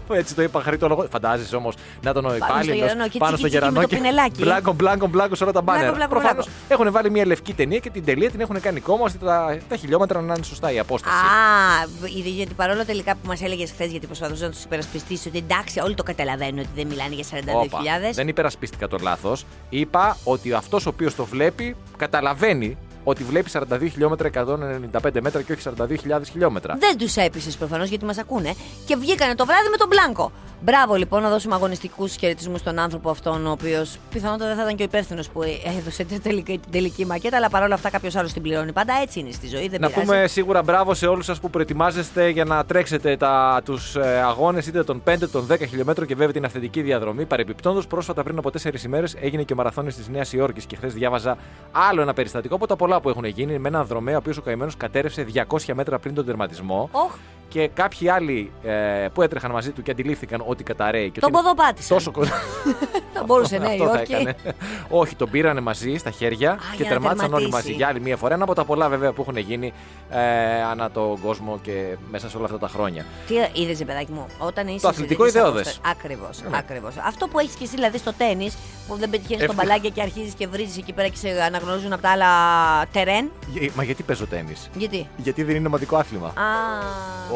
Έτσι 0.09 0.35
το 0.35 0.41
είπα 0.41 0.61
χαρίτο 0.61 1.07
Φαντάζεσαι 1.11 1.55
όμως 1.55 1.75
να 2.01 2.13
τον 2.13 2.25
ο 2.25 2.27
στο 2.27 2.35
υπάλληλο 2.35 2.73
γερανό, 2.73 3.07
και 3.07 3.17
πάνω 3.17 3.37
στο 3.37 3.47
τσίκι, 3.47 3.59
τσίκι 3.59 3.71
με 3.71 3.79
γερανό 3.79 3.81
το 3.81 3.87
πινελάκι. 3.87 4.41
Μπλάνκο, 4.41 4.73
μπλάνκο, 4.73 5.07
μπλάνκο 5.07 5.35
σε 5.35 5.43
όλα 5.43 5.51
τα 5.53 5.61
μπάνερ. 5.61 5.81
Μπλάνκο, 5.81 5.97
μπλάνκο, 5.97 6.15
Προφανώς 6.15 6.45
μπλάνκο. 6.45 6.83
έχουν 6.83 6.91
βάλει 6.91 7.09
μια 7.11 7.25
λευκή 7.25 7.53
ταινία 7.53 7.79
και 7.79 7.89
την 7.89 8.05
τελεία 8.05 8.31
την 8.31 8.39
έχουν 8.39 8.61
κάνει 8.61 8.79
κόμμα 8.79 9.03
ώστε 9.03 9.25
τα, 9.25 9.57
τα 9.69 9.75
χιλιόμετρα 9.75 10.21
να 10.21 10.33
είναι 10.33 10.43
σωστά 10.43 10.71
η 10.71 10.79
απόσταση. 10.79 11.15
Α, 11.15 12.07
είδε, 12.17 12.29
γιατί 12.29 12.53
παρόλο 12.53 12.85
τελικά 12.85 13.13
που 13.13 13.27
μας 13.27 13.41
έλεγες 13.41 13.71
χθες, 13.71 13.91
γιατί 13.91 14.05
προσπαθούσες 14.05 14.41
να 14.41 14.49
τους 14.49 14.63
υπερασπιστείς, 14.63 15.25
ότι 15.25 15.37
εντάξει, 15.37 15.79
όλοι 15.79 15.93
το 15.93 16.03
καταλαβαίνουν 16.03 16.59
ότι 16.59 16.69
δεν 16.75 16.87
μιλάνε 16.87 17.15
για 17.15 17.25
42.000. 17.31 17.39
Όπα, 17.55 17.79
δεν 18.13 18.27
υπερασπίστηκα 18.27 18.87
το 18.87 18.97
λάθος. 19.01 19.45
Είπα 19.69 20.17
ότι 20.23 20.53
αυτός 20.53 20.85
ο 20.85 20.89
οποίος 20.89 21.15
το 21.15 21.25
βλέπει 21.25 21.75
καταλαβαίνει 21.97 22.77
ότι 23.07 23.23
βλέπει 23.23 23.49
42 23.53 23.61
χιλιόμετρα 23.91 24.29
195 24.33 25.09
μέτρα 25.21 25.41
και 25.41 25.51
όχι 25.51 25.61
42.000 25.79 26.21
χιλιόμετρα. 26.31 26.75
Δεν 26.79 26.97
τους 26.97 27.15
έπεισες 27.15 27.55
προφανώς 27.55 27.89
γιατί 27.89 28.05
μας 28.05 28.17
ακούνε 28.17 28.53
και 28.85 28.95
βγήκανε 28.95 29.35
το 29.35 29.45
βράδυ 29.45 29.69
με 29.69 29.77
τον 29.77 29.87
Μπλάνκο. 29.87 30.31
Μπράβο 30.61 30.95
λοιπόν 30.95 31.21
να 31.21 31.29
δώσουμε 31.29 31.55
αγωνιστικούς 31.55 32.15
χαιρετισμούς 32.15 32.59
στον 32.59 32.79
άνθρωπο 32.79 33.09
αυτόν, 33.09 33.47
ο 33.47 33.51
οποίος 33.51 33.97
πιθανότατα 34.09 34.45
δεν 34.47 34.55
θα 34.55 34.61
ήταν 34.63 34.75
και 34.75 34.81
ο 34.81 34.85
υπεύθυνος 34.85 35.29
που 35.29 35.41
έδωσε 35.79 36.03
την 36.03 36.21
τελική, 36.21 36.57
την 36.57 36.71
τελική 36.71 37.05
μακέτα, 37.05 37.37
αλλά 37.37 37.49
παρόλα 37.49 37.73
αυτά 37.73 37.89
κάποιος 37.89 38.15
άλλος 38.15 38.33
την 38.33 38.41
πληρώνει. 38.41 38.71
Πάντα 38.71 38.93
έτσι 39.01 39.19
είναι 39.19 39.31
στη 39.31 39.47
ζωή, 39.47 39.67
δεν 39.67 39.79
Να 39.81 39.87
πειράζει. 39.87 40.05
πούμε 40.07 40.27
σίγουρα 40.27 40.63
μπράβο 40.63 40.93
σε 40.93 41.07
όλους 41.07 41.25
σας 41.25 41.39
που 41.39 41.49
προετοιμάζεστε 41.49 42.29
για 42.29 42.45
να 42.45 42.65
τρέξετε 42.65 43.17
τους 43.63 43.95
ε, 43.95 44.21
αγώνες 44.25 44.67
είτε 44.67 44.83
των 44.83 45.01
5 45.05 45.15
των 45.31 45.47
10 45.51 45.55
χιλιόμετρων 45.69 46.07
και 46.07 46.15
βέβαια 46.15 46.33
την 46.33 46.45
αυθεντική 46.45 46.81
διαδρομή. 46.81 47.25
Παρεπιπτόντω, 47.25 47.81
πρόσφατα 47.89 48.23
πριν 48.23 48.37
από 48.37 48.49
4 48.63 48.83
ημέρες 48.85 49.15
έγινε 49.19 49.43
και 49.43 49.53
ο 49.53 49.55
μαραθώνιος 49.55 49.95
της 49.95 50.07
Νέας 50.07 50.33
Υόρκης 50.33 50.65
και 50.65 50.75
χθες 50.75 50.93
διάβαζα 50.93 51.37
άλλο 51.71 52.01
ένα 52.01 52.13
περιστατικό 52.13 52.55
από 52.55 52.67
τα 52.67 52.75
πολλά 52.75 52.94
που 53.01 53.09
έχουν 53.09 53.25
γίνει 53.25 53.59
με 53.59 53.67
έναν 53.67 53.85
δρομέα 53.85 54.15
ο 54.15 54.17
οποίος 54.17 54.37
ο 54.37 54.41
καημένος 54.41 54.77
κατέρευσε 54.77 55.25
200 55.47 55.73
μέτρα 55.73 55.99
πριν 55.99 56.13
τον 56.13 56.25
τερματισμό. 56.25 56.89
Οχ, 56.91 57.15
Και 57.47 57.67
κάποιοι 57.73 58.09
άλλοι 58.09 58.51
ε, 58.63 59.07
που 59.13 59.21
έτρεχαν 59.21 59.51
μαζί 59.51 59.71
του 59.71 59.81
και 59.81 59.91
αντιλήφθηκαν 59.91 60.43
ότι 60.45 60.63
καταραίει. 60.63 61.09
Και 61.11 61.19
τον 61.19 61.29
ότι 61.29 61.39
είναι 61.39 61.47
ποδοπάτησαν. 61.55 61.97
Τόσο 61.97 62.11
κοντά. 62.11 62.31
Θα 63.13 63.23
μπορούσε, 63.23 63.57
ναι, 63.57 63.65
η 63.67 63.71
Αυτό 63.71 63.85
θα 63.85 63.91
Υόρκη. 63.97 64.13
έκανε. 64.13 64.35
Όχι, 64.89 65.15
τον 65.15 65.29
πήρανε 65.29 65.59
μαζί 65.61 65.97
στα 65.97 66.09
χέρια 66.11 66.57
και 66.59 66.75
για 66.75 66.83
να 66.83 66.89
τερμάτισαν 66.89 67.33
όλοι 67.33 67.43
τερματίσει. 67.43 67.51
μαζί 67.51 67.71
για 67.71 67.87
άλλη 67.87 67.99
μία 68.01 68.17
φορά. 68.17 68.33
Ένα 68.33 68.43
από 68.43 68.53
τα 68.53 68.65
πολλά 68.65 68.89
βέβαια 68.89 69.11
που 69.11 69.21
έχουν 69.21 69.37
γίνει 69.37 69.73
ε, 70.09 70.19
ανά 70.71 70.91
τον 70.91 71.21
κόσμο 71.21 71.59
και 71.61 71.97
μέσα 72.11 72.29
σε 72.29 72.37
όλα 72.37 72.45
αυτά 72.45 72.57
τα 72.57 72.67
χρόνια. 72.67 73.05
Τι 73.27 73.61
είδες, 73.61 73.83
παιδάκι 73.85 74.11
μου, 74.11 74.25
όταν 74.37 74.67
είσαι. 74.67 74.79
Το 74.79 74.87
αθλητικό 74.87 75.25
ιδεώδες. 75.27 75.79
Ακριβώς. 75.91 76.41
Ναι. 76.49 76.57
Ακριβώς. 76.57 76.93
Αυτό 77.05 77.27
που 77.27 77.39
έχεις 77.39 77.55
και 77.55 77.63
εσύ 77.63 77.75
δηλαδή 77.75 77.97
στο 77.97 78.13
τέννη, 78.13 78.51
που 78.87 78.95
δεν 78.95 79.09
πετυχαίνεις 79.09 79.45
τον 79.45 79.55
Εύκολα. 79.55 79.67
μπαλάκι 79.67 79.91
και 79.91 80.01
αρχίζεις 80.01 80.33
και 80.33 80.47
βρίζεις 80.47 80.77
εκεί 80.77 80.93
πέρα 80.93 81.07
και 81.07 81.17
σε 81.17 81.41
αναγνωρίζουν 81.41 81.93
από 81.93 82.01
τα 82.01 82.09
άλλα 82.09 82.27
τερέν. 82.91 83.31
Ε, 83.61 83.67
Μα 83.75 83.83
γιατί 83.83 84.03
παίζω 84.03 84.27
τέννη. 84.27 84.53
Γιατί; 84.73 85.07
Γιατί 85.17 85.43
δεν 85.43 85.55
είναι 85.55 85.67
ομαδικό 85.67 85.95
άθλημα. 85.97 86.27
Α, 86.27 86.33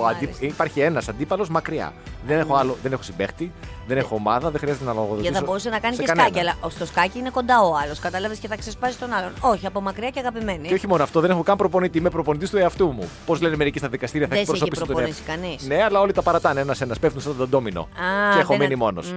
Ο 0.02 0.06
αντί... 0.08 0.24
μάλιστα. 0.26 0.46
Υπάρχει 0.46 0.80
ένας 0.80 1.08
αντίπαλος 1.10 1.50
μακριά. 1.50 1.94
Δεν 2.28 2.40
έχω, 2.40 2.56
άλλο... 2.56 2.78
δεν 2.84 2.92
έχω 2.92 3.04
συμπέχτη, 3.04 3.52
δεν 3.88 3.98
έχω 3.98 4.16
ομάδα, 4.16 4.50
δεν 4.52 4.60
χρειάζεται 4.60 4.86
να 4.86 4.94
λογοδοτήσω. 4.94 5.22
Γιατί 5.22 5.38
θα 5.38 5.44
μπορούσε 5.46 5.70
να 5.70 5.80
κάνει 5.80 5.96
σε 5.96 6.02
και 6.02 6.08
κανένα. 6.08 6.28
σκάκι, 6.28 6.40
αλλά 6.48 6.56
στο 6.70 6.86
σκάκι 6.86 7.20
είναι 7.20 7.30
κοντά 7.30 7.62
ο 7.62 7.76
άλλος. 7.84 8.00
Κατάλαβες 8.00 8.38
και 8.40 8.48
θα 8.48 8.56
ξεσπάσει 8.58 8.98
τον 8.98 9.14
άλλον. 9.14 9.32
Όχι, 9.42 9.66
από 9.66 9.82
μακριά 9.82 10.10
και 10.10 10.20
αγαπημένη. 10.20 10.68
Και 10.68 10.74
όχι 10.74 10.88
μόνο 10.88 11.04
αυτό, 11.04 11.20
δεν 11.20 11.30
έχω 11.30 11.44
καν 11.44 11.58
προπονητή. 11.58 11.98
Είμαι 11.98 12.10
προπονητής 12.10 12.50
του 12.50 12.58
εαυτού 12.58 12.88
μου. 12.92 13.10
Πώς 13.26 13.42
λένε 13.42 13.56
μερικοί 13.56 13.78
στα 13.80 13.88
δικαστήρια, 13.88 14.28
θα 14.28 14.36
Δεν 14.36 14.46
σε 14.46 14.52
έχει 14.52 14.64
εκπροσωπήσω 14.64 14.86
τον 14.86 14.96
προπονήσει 14.96 15.24
εαυτό. 15.28 15.44
κανείς. 15.48 15.68
Ναι, 15.68 15.84
αλλά 15.84 16.00
όλοι 16.00 16.12
τα 16.12 16.22
παρατάνε 16.22 16.60
ένα-ένα. 16.60 16.96
Πέφτουν 17.02 17.22
σαν 17.22 17.38
τον 17.38 17.50
ντόμινο. 17.50 17.82
Α, 17.82 18.34
και 18.34 18.40
έχω 18.40 18.48
δεν- 18.54 18.60
μείνει 18.62 18.76
μόνος. 18.76 19.14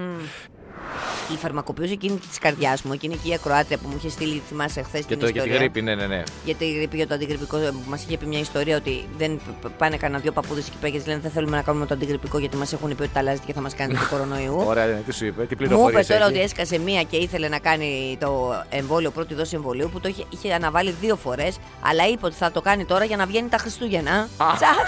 Μμ. 1.29 1.35
Η 1.35 1.37
φαρμακοποιούσα 1.37 1.93
εκείνη 1.93 2.17
της 2.17 2.39
καρδιάς 2.39 2.83
μου, 2.83 2.93
εκείνη 2.93 3.15
εκεί 3.15 3.29
η 3.31 3.35
ακροάτρια 3.35 3.77
που 3.79 3.89
μου 3.89 3.95
είχε 3.99 4.09
στείλει, 4.09 4.43
θυμάσαι 4.49 4.83
χθες 4.83 5.01
Και 5.01 5.07
την 5.07 5.19
το 5.19 5.25
για 5.25 5.33
τη 5.33 5.39
ιστορία; 5.39 5.57
γρήπη, 5.59 5.83
ναι, 5.83 5.95
ναι, 5.95 6.07
ναι. 6.07 6.23
Για 6.45 6.55
τη 6.55 6.73
γρήπη, 6.73 6.97
για 6.97 7.07
το 7.07 7.15
αντιγρυπικό, 7.15 7.57
μας 7.87 8.05
είχε 8.05 8.17
πει 8.19 8.27
μια 8.27 8.39
ιστορία 8.39 8.77
ότι 8.77 9.09
δεν 9.19 9.37
π- 9.37 9.67
π- 9.67 9.71
πάνε 9.79 9.97
κανένα 9.97 10.21
δύο 10.21 10.33
παππούδες 10.33 10.67
εκεί 10.67 10.77
πέρα 10.81 10.93
και 10.97 11.03
λένε 11.07 11.21
Δεν 11.23 11.31
θέλουμε 11.31 11.57
να 11.57 11.63
κάνουμε 11.63 11.87
το 11.87 11.95
αντιγρυπικό 11.95 12.39
γιατί 12.39 12.57
μας 12.57 12.73
έχουν 12.73 12.97
πει 12.97 13.03
ότι 13.03 13.11
τα 13.13 13.19
αλλάζετε 13.19 13.43
και 13.47 13.53
θα 13.53 13.61
μας 13.61 13.75
κάνετε 13.75 13.99
του 14.01 14.07
κορονοϊού. 14.11 14.63
Ωραία, 14.73 14.87
ναι, 14.87 15.03
τι 15.07 15.13
σου 15.15 15.25
είπε, 15.27 15.43
τι 15.47 15.55
Μου 15.55 15.63
είπε 15.63 15.65
πληροφορίες. 15.65 16.07
τώρα 16.07 16.27
ότι 16.27 16.41
έσκασε 16.41 16.79
μία 16.79 17.03
και 17.03 17.17
ήθελε 17.17 17.49
να 17.49 17.59
κάνει 17.59 18.17
το 18.21 18.55
εμβόλιο, 18.71 19.11
πρώτη 19.11 19.35
δόση 19.35 19.55
εμβολίου 19.57 19.89
που 19.93 20.01
το 20.01 20.09
είχε, 20.09 20.25
είχε 20.31 20.53
αναβάλει 20.55 20.95
δύο 21.01 21.17
φορές, 21.17 21.57
αλλά 21.81 22.09
είπε 22.09 22.27
ότι 22.27 22.35
θα 22.35 22.51
το 22.53 22.61
κάνει 22.61 22.85
τώρα 22.85 23.05
για 23.05 23.17
να 23.17 23.27
βγαίνει 23.27 23.49
τα 23.49 23.57
Χριστούγεννα. 23.59 24.13
Α. 24.37 24.47
Τσακ! 24.57 24.87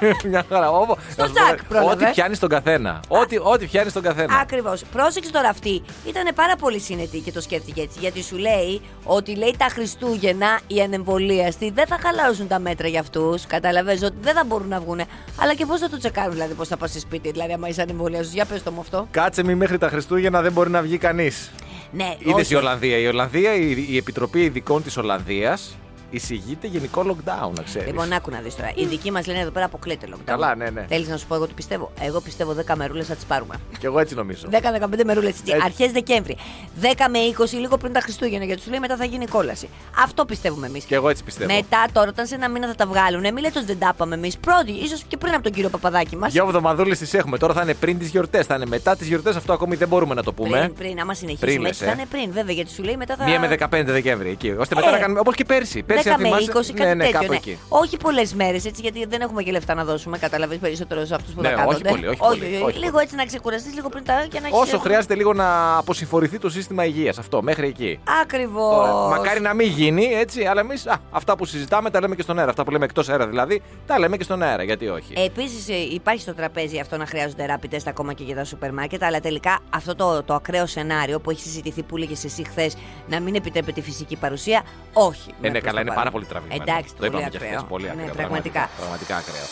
Μια 0.30 0.44
χαρά. 0.48 0.70
Όπο- 0.70 0.98
Στο 1.10 1.22
να 1.22 1.28
σου 1.28 1.32
πω, 1.34 1.40
τσακ 1.44 1.64
πρόλαβε. 1.64 1.92
Ό,τι 2.04 2.12
πιάνεις 2.12 2.36
στον 2.36 2.48
καθένα. 2.48 3.00
Ό,τι, 3.08 3.36
ό,τι 3.42 3.66
πιάνεις 3.66 3.90
στον 3.90 4.02
καθένα. 4.02 4.38
Ακριβώς. 4.38 4.82
Πρόσεξε 4.92 5.30
τώρα 5.32 5.48
αυτή. 5.48 5.69
Ήταν 6.06 6.34
πάρα 6.34 6.56
πολύ 6.56 6.78
συνετή 6.80 7.18
και 7.18 7.32
το 7.32 7.40
σκέφτηκε 7.40 7.80
έτσι. 7.80 7.98
Γιατί 8.00 8.22
σου 8.22 8.36
λέει 8.36 8.80
ότι 9.04 9.36
λέει 9.36 9.54
τα 9.58 9.66
Χριστούγεννα 9.70 10.60
οι 10.66 10.80
ανεμβολίαστοι 10.80 11.70
δεν 11.70 11.86
θα 11.86 11.98
χαλαρώσουν 12.02 12.46
τα 12.48 12.58
μέτρα 12.58 12.88
για 12.88 13.00
αυτούς. 13.00 13.46
Κατάλαβες 13.46 14.02
ότι 14.02 14.16
δεν 14.20 14.34
θα 14.34 14.44
μπορούν 14.44 14.68
να 14.68 14.80
βγουν. 14.80 15.00
Αλλά 15.40 15.54
και 15.54 15.66
πώς 15.66 15.80
θα 15.80 15.88
το 15.88 15.98
τσεκάρουν, 15.98 16.32
δηλαδή 16.32 16.54
πώς 16.54 16.68
θα 16.68 16.76
πας 16.76 16.90
στη 16.90 17.00
σπίτι, 17.00 17.30
δηλαδή 17.30 17.52
άμα 17.52 17.68
είσαι 17.68 17.82
ανεμβολίαστος. 17.82 18.32
Για 18.32 18.44
πες 18.44 18.62
το 18.62 18.70
μου 18.70 18.80
αυτό. 18.80 19.08
Κάτσε 19.10 19.44
μη 19.44 19.54
μέχρι 19.54 19.78
τα 19.78 19.88
Χριστούγεννα 19.88 20.42
δεν 20.42 20.52
μπορεί 20.52 20.70
να 20.70 20.82
βγει 20.82 20.98
κανείς. 20.98 21.50
Ναι, 21.92 22.16
Είδες 22.18 22.34
όχι. 22.34 22.52
η 22.52 22.56
Ολλανδία. 22.56 22.98
Η 22.98 23.06
Ολλανδία, 23.06 23.54
η, 23.54 23.86
η 23.88 23.96
Επιτροπή 23.96 24.40
Ειδικών 24.40 24.82
της 24.82 24.96
Ολλανδίας 24.96 25.76
εισηγείται 26.10 26.66
γενικό 26.66 27.02
lockdown, 27.06 27.50
να 27.56 27.62
ξέρεις. 27.62 27.88
Λοιπόν, 27.88 28.12
άκου 28.12 28.30
να 28.30 28.40
δεις 28.40 28.56
τώρα. 28.56 28.70
Οι 28.74 28.86
δικοί 28.86 29.10
μας 29.10 29.26
λένε 29.26 29.40
εδώ 29.40 29.50
πέρα 29.50 29.64
αποκλείεται 29.64 30.06
lockdown. 30.10 30.24
Καλά, 30.24 30.54
ναι, 30.54 30.70
ναι. 30.70 30.84
Θέλεις 30.88 31.08
να 31.08 31.16
σου 31.16 31.26
πω 31.26 31.34
εγώ 31.34 31.46
τι 31.46 31.52
πιστεύω; 31.54 31.92
Εγώ 32.00 32.20
πιστεύω 32.20 32.54
10 32.66 32.74
μερούλε 32.76 33.02
θα 33.02 33.14
τις 33.14 33.24
πάρουμε. 33.24 33.54
Κι 33.78 33.86
εγώ 33.86 33.98
έτσι 33.98 34.14
νομίζω. 34.14 34.48
10-15 34.50 35.04
μερούλε 35.04 35.28
έτσι. 35.28 35.42
Έτσι. 35.46 35.60
Αρχές 35.64 35.92
Δεκέμβρη. 35.92 36.36
10 36.82 36.84
με 37.10 37.18
20 37.38 37.58
λίγο 37.60 37.76
πριν 37.76 37.92
τα 37.92 38.00
Χριστούγεννα. 38.00 38.44
Γιατί 38.44 38.62
σου 38.62 38.70
λέει 38.70 38.78
μετά 38.78 38.96
θα 38.96 39.04
γίνει 39.04 39.26
κόλαση. 39.26 39.68
Αυτό 40.02 40.24
πιστεύουμε 40.24 40.66
εμείς. 40.66 40.84
Κι 40.84 40.94
εγώ 40.94 41.08
έτσι 41.08 41.24
πιστεύω. 41.24 41.54
Μετά 41.54 41.84
τώρα, 41.92 42.08
όταν 42.08 42.26
σε 42.26 42.34
ένα 42.34 42.48
μήνα 42.48 42.66
θα 42.66 42.74
τα 42.74 42.86
βγάλουν, 42.86 43.20
μην 43.20 43.38
λέτε 43.38 43.58
ότι 43.58 43.66
δεν 43.66 43.78
τα 43.78 43.90
είπαμε 43.94 44.14
εμείς. 44.14 44.36
Πρώτοι, 44.38 44.72
ίσως 44.72 45.04
και 45.08 45.16
πριν 45.16 45.34
από 45.34 45.42
τον 45.42 45.52
κύριο 45.52 45.68
Παπαδάκη 45.68 46.16
μας. 46.16 46.32
Δύο 46.32 46.44
εβδομαδούλες 46.46 46.98
τις 46.98 47.14
έχουμε. 47.14 47.38
Τώρα 47.38 47.54
θα 47.54 47.62
είναι 47.62 47.74
πριν 47.74 47.98
τις 47.98 48.08
γιορτές. 48.08 48.46
Θα 48.46 48.54
είναι 48.54 48.66
μετά 48.66 48.96
τις 48.96 49.06
γιορτές. 49.08 49.36
Αυτό 49.36 49.52
ακόμη 49.52 49.76
δεν 49.76 49.88
μπορούμε 49.88 50.14
να 50.14 50.22
το 50.22 50.32
πούμε. 50.32 50.58
Πριν, 50.58 50.74
πριν, 50.74 51.00
άμα 51.00 51.14
συνεχίσουμε 51.14 51.52
Πριν, 51.52 51.66
έτσι, 51.66 51.82
λες, 51.84 51.92
θα 51.92 51.98
ε. 51.98 52.00
είναι 52.00 52.08
πριν, 52.10 52.32
βέβαια, 52.32 52.54
γιατί 52.54 52.70
σου 52.70 52.82
λέει 52.82 52.96
μετά 52.96 53.16
θα. 53.16 53.24
1 53.24 53.38
με 53.40 53.56
15 53.80 53.82
Δεκέμβρη 53.86 54.30
εκεί. 54.30 54.50
ώστε 54.58 54.74
μετά 54.74 54.88
Ε, 54.88 54.90
να 54.90 54.98
κάνουμε. 54.98 55.20
Όπως 55.20 55.34
και 55.34 55.44
πέρσι. 55.44 55.82
Πέρσι 55.82 55.99
10 56.08 56.10
αν 56.14 56.20
με 56.20 56.28
20, 56.28 56.38
θυμάσαι- 56.46 56.72
κάτι 56.74 56.88
ναι, 56.88 56.94
ναι, 56.94 57.04
τέτοιο. 57.04 57.18
κάπου 57.20 57.30
ναι. 57.32 57.36
εκεί. 57.36 57.58
Όχι 57.68 57.96
πολλές 57.96 58.34
μέρες 58.34 58.64
έτσι, 58.64 58.80
γιατί 58.82 59.06
δεν 59.06 59.20
έχουμε 59.20 59.42
και 59.42 59.50
λεφτά 59.50 59.74
να 59.74 59.84
δώσουμε. 59.84 60.18
Καταλαβαίνεις 60.18 60.62
περισσότερο 60.62 61.04
σε 61.04 61.14
αυτούς 61.14 61.34
που 61.34 61.40
Ναι, 61.40 61.48
τα 61.48 61.54
όχι 61.54 61.82
κάνονται. 61.82 61.88
πολύ, 61.88 62.06
όχι 62.06 62.18
πολύ, 62.18 62.40
όχι 62.62 62.78
λίγο 62.78 62.90
πολύ. 62.90 63.02
έτσι 63.04 63.14
να 63.14 63.24
ξεκουραστείς, 63.24 63.74
λίγο 63.74 63.88
πριν 63.88 64.04
τα. 64.04 64.12
Για 64.30 64.40
να 64.40 64.46
έχεις 64.46 64.58
Όσο 64.58 64.62
εύκολο. 64.62 64.82
χρειάζεται 64.82 65.14
λίγο 65.14 65.32
να 65.32 65.76
αποσυμφορηθεί 65.76 66.38
το 66.38 66.50
σύστημα 66.50 66.84
υγείας. 66.84 67.18
Αυτό, 67.18 67.42
μέχρι 67.42 67.66
εκεί. 67.66 67.98
Ακριβώς. 68.22 68.74
Τώρα, 68.76 68.92
Μακάρι 69.08 69.40
να 69.40 69.54
μην 69.54 69.68
γίνει 69.68 70.04
έτσι, 70.04 70.44
αλλά 70.44 70.60
εμείς 70.60 70.86
αυτά 71.10 71.36
που 71.36 71.44
συζητάμε 71.44 71.90
τα 71.90 72.00
λέμε 72.00 72.14
και 72.14 72.22
στον 72.22 72.38
αέρα. 72.38 72.50
Αυτά 72.50 72.64
που 72.64 72.70
λέμε 72.70 72.84
εκτός 72.84 73.08
αέρα 73.08 73.26
δηλαδή, 73.26 73.62
τα 73.86 73.98
λέμε 73.98 74.16
και 74.16 74.22
στον 74.24 74.42
αέρα. 74.42 74.62
Γιατί 74.62 74.88
όχι. 74.88 75.12
Επίσης, 75.16 75.68
υπάρχει 75.92 76.20
στο 76.22 76.34
τραπέζι 76.34 76.78
αυτό 76.78 76.96
να 76.96 77.06
χρειάζονται 77.06 77.58
rapid 77.58 77.74
test 77.74 77.78
ακόμα 77.86 78.12
και 78.12 78.24
για 78.24 78.34
τα 78.34 78.44
σούπερ 78.44 78.72
μάρκετ. 78.72 79.02
Αλλά 79.02 79.20
τελικά 79.20 79.58
αυτό 79.70 79.94
το, 79.94 80.22
το 80.22 80.34
ακραίο 80.34 80.66
σενάριο 80.66 81.20
που 81.20 81.30
έχει 81.30 81.40
συζητηθεί 81.40 81.82
που 81.82 81.96
έλεγες 81.96 82.24
εσύ 82.24 82.44
χθες 82.48 82.76
να 83.08 83.20
μην 83.20 83.34
επιτρέπεται 83.34 83.80
η 83.80 83.82
φυσική 83.82 84.16
παρουσία, 84.16 84.62
όχι. 84.92 85.30
Ε, 85.42 85.48
ναι, 85.48 85.60
προς 85.60 85.72
καλά, 85.72 85.84
το 85.84 85.89
είναι 85.94 85.94
παρόν. 85.94 85.94
πάρα 85.94 86.10
πολύ 86.10 86.24
τραβηγμένο. 86.24 86.62
Εντάξει, 86.62 86.90
το 86.90 86.96
πολύ 86.96 87.08
είπαμε 87.08 87.28
και 87.28 87.36
ακραίο. 87.36 87.50
χθες. 87.50 87.68
Πολύ 87.68 87.88
ακραίο. 87.90 88.06
Ναι, 88.06 88.12
πραγματικά. 88.12 88.70
Πραγματικά 88.76 89.16
ακραίο. 89.16 89.46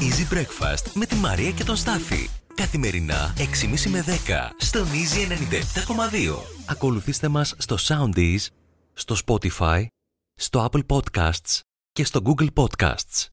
Easy 0.00 0.34
Breakfast 0.34 0.90
με 0.94 1.06
τη 1.06 1.14
Μαρία 1.14 1.50
και 1.50 1.64
τον 1.64 1.76
Στάφη. 1.76 2.28
Καθημερινά 2.54 3.34
6.30 3.36 3.90
με 3.90 4.04
10 4.06 4.10
στον 4.56 4.86
Easy 4.86 5.32
97.2. 5.32 6.36
Ακολουθήστε 6.66 7.28
μας 7.28 7.54
στο 7.58 7.76
Soundees, 7.80 8.46
στο 8.92 9.16
Spotify, 9.26 9.86
στο 10.34 10.68
Apple 10.70 10.82
Podcasts 10.86 11.60
και 11.92 12.04
στο 12.04 12.20
Google 12.24 12.48
Podcasts. 12.54 13.26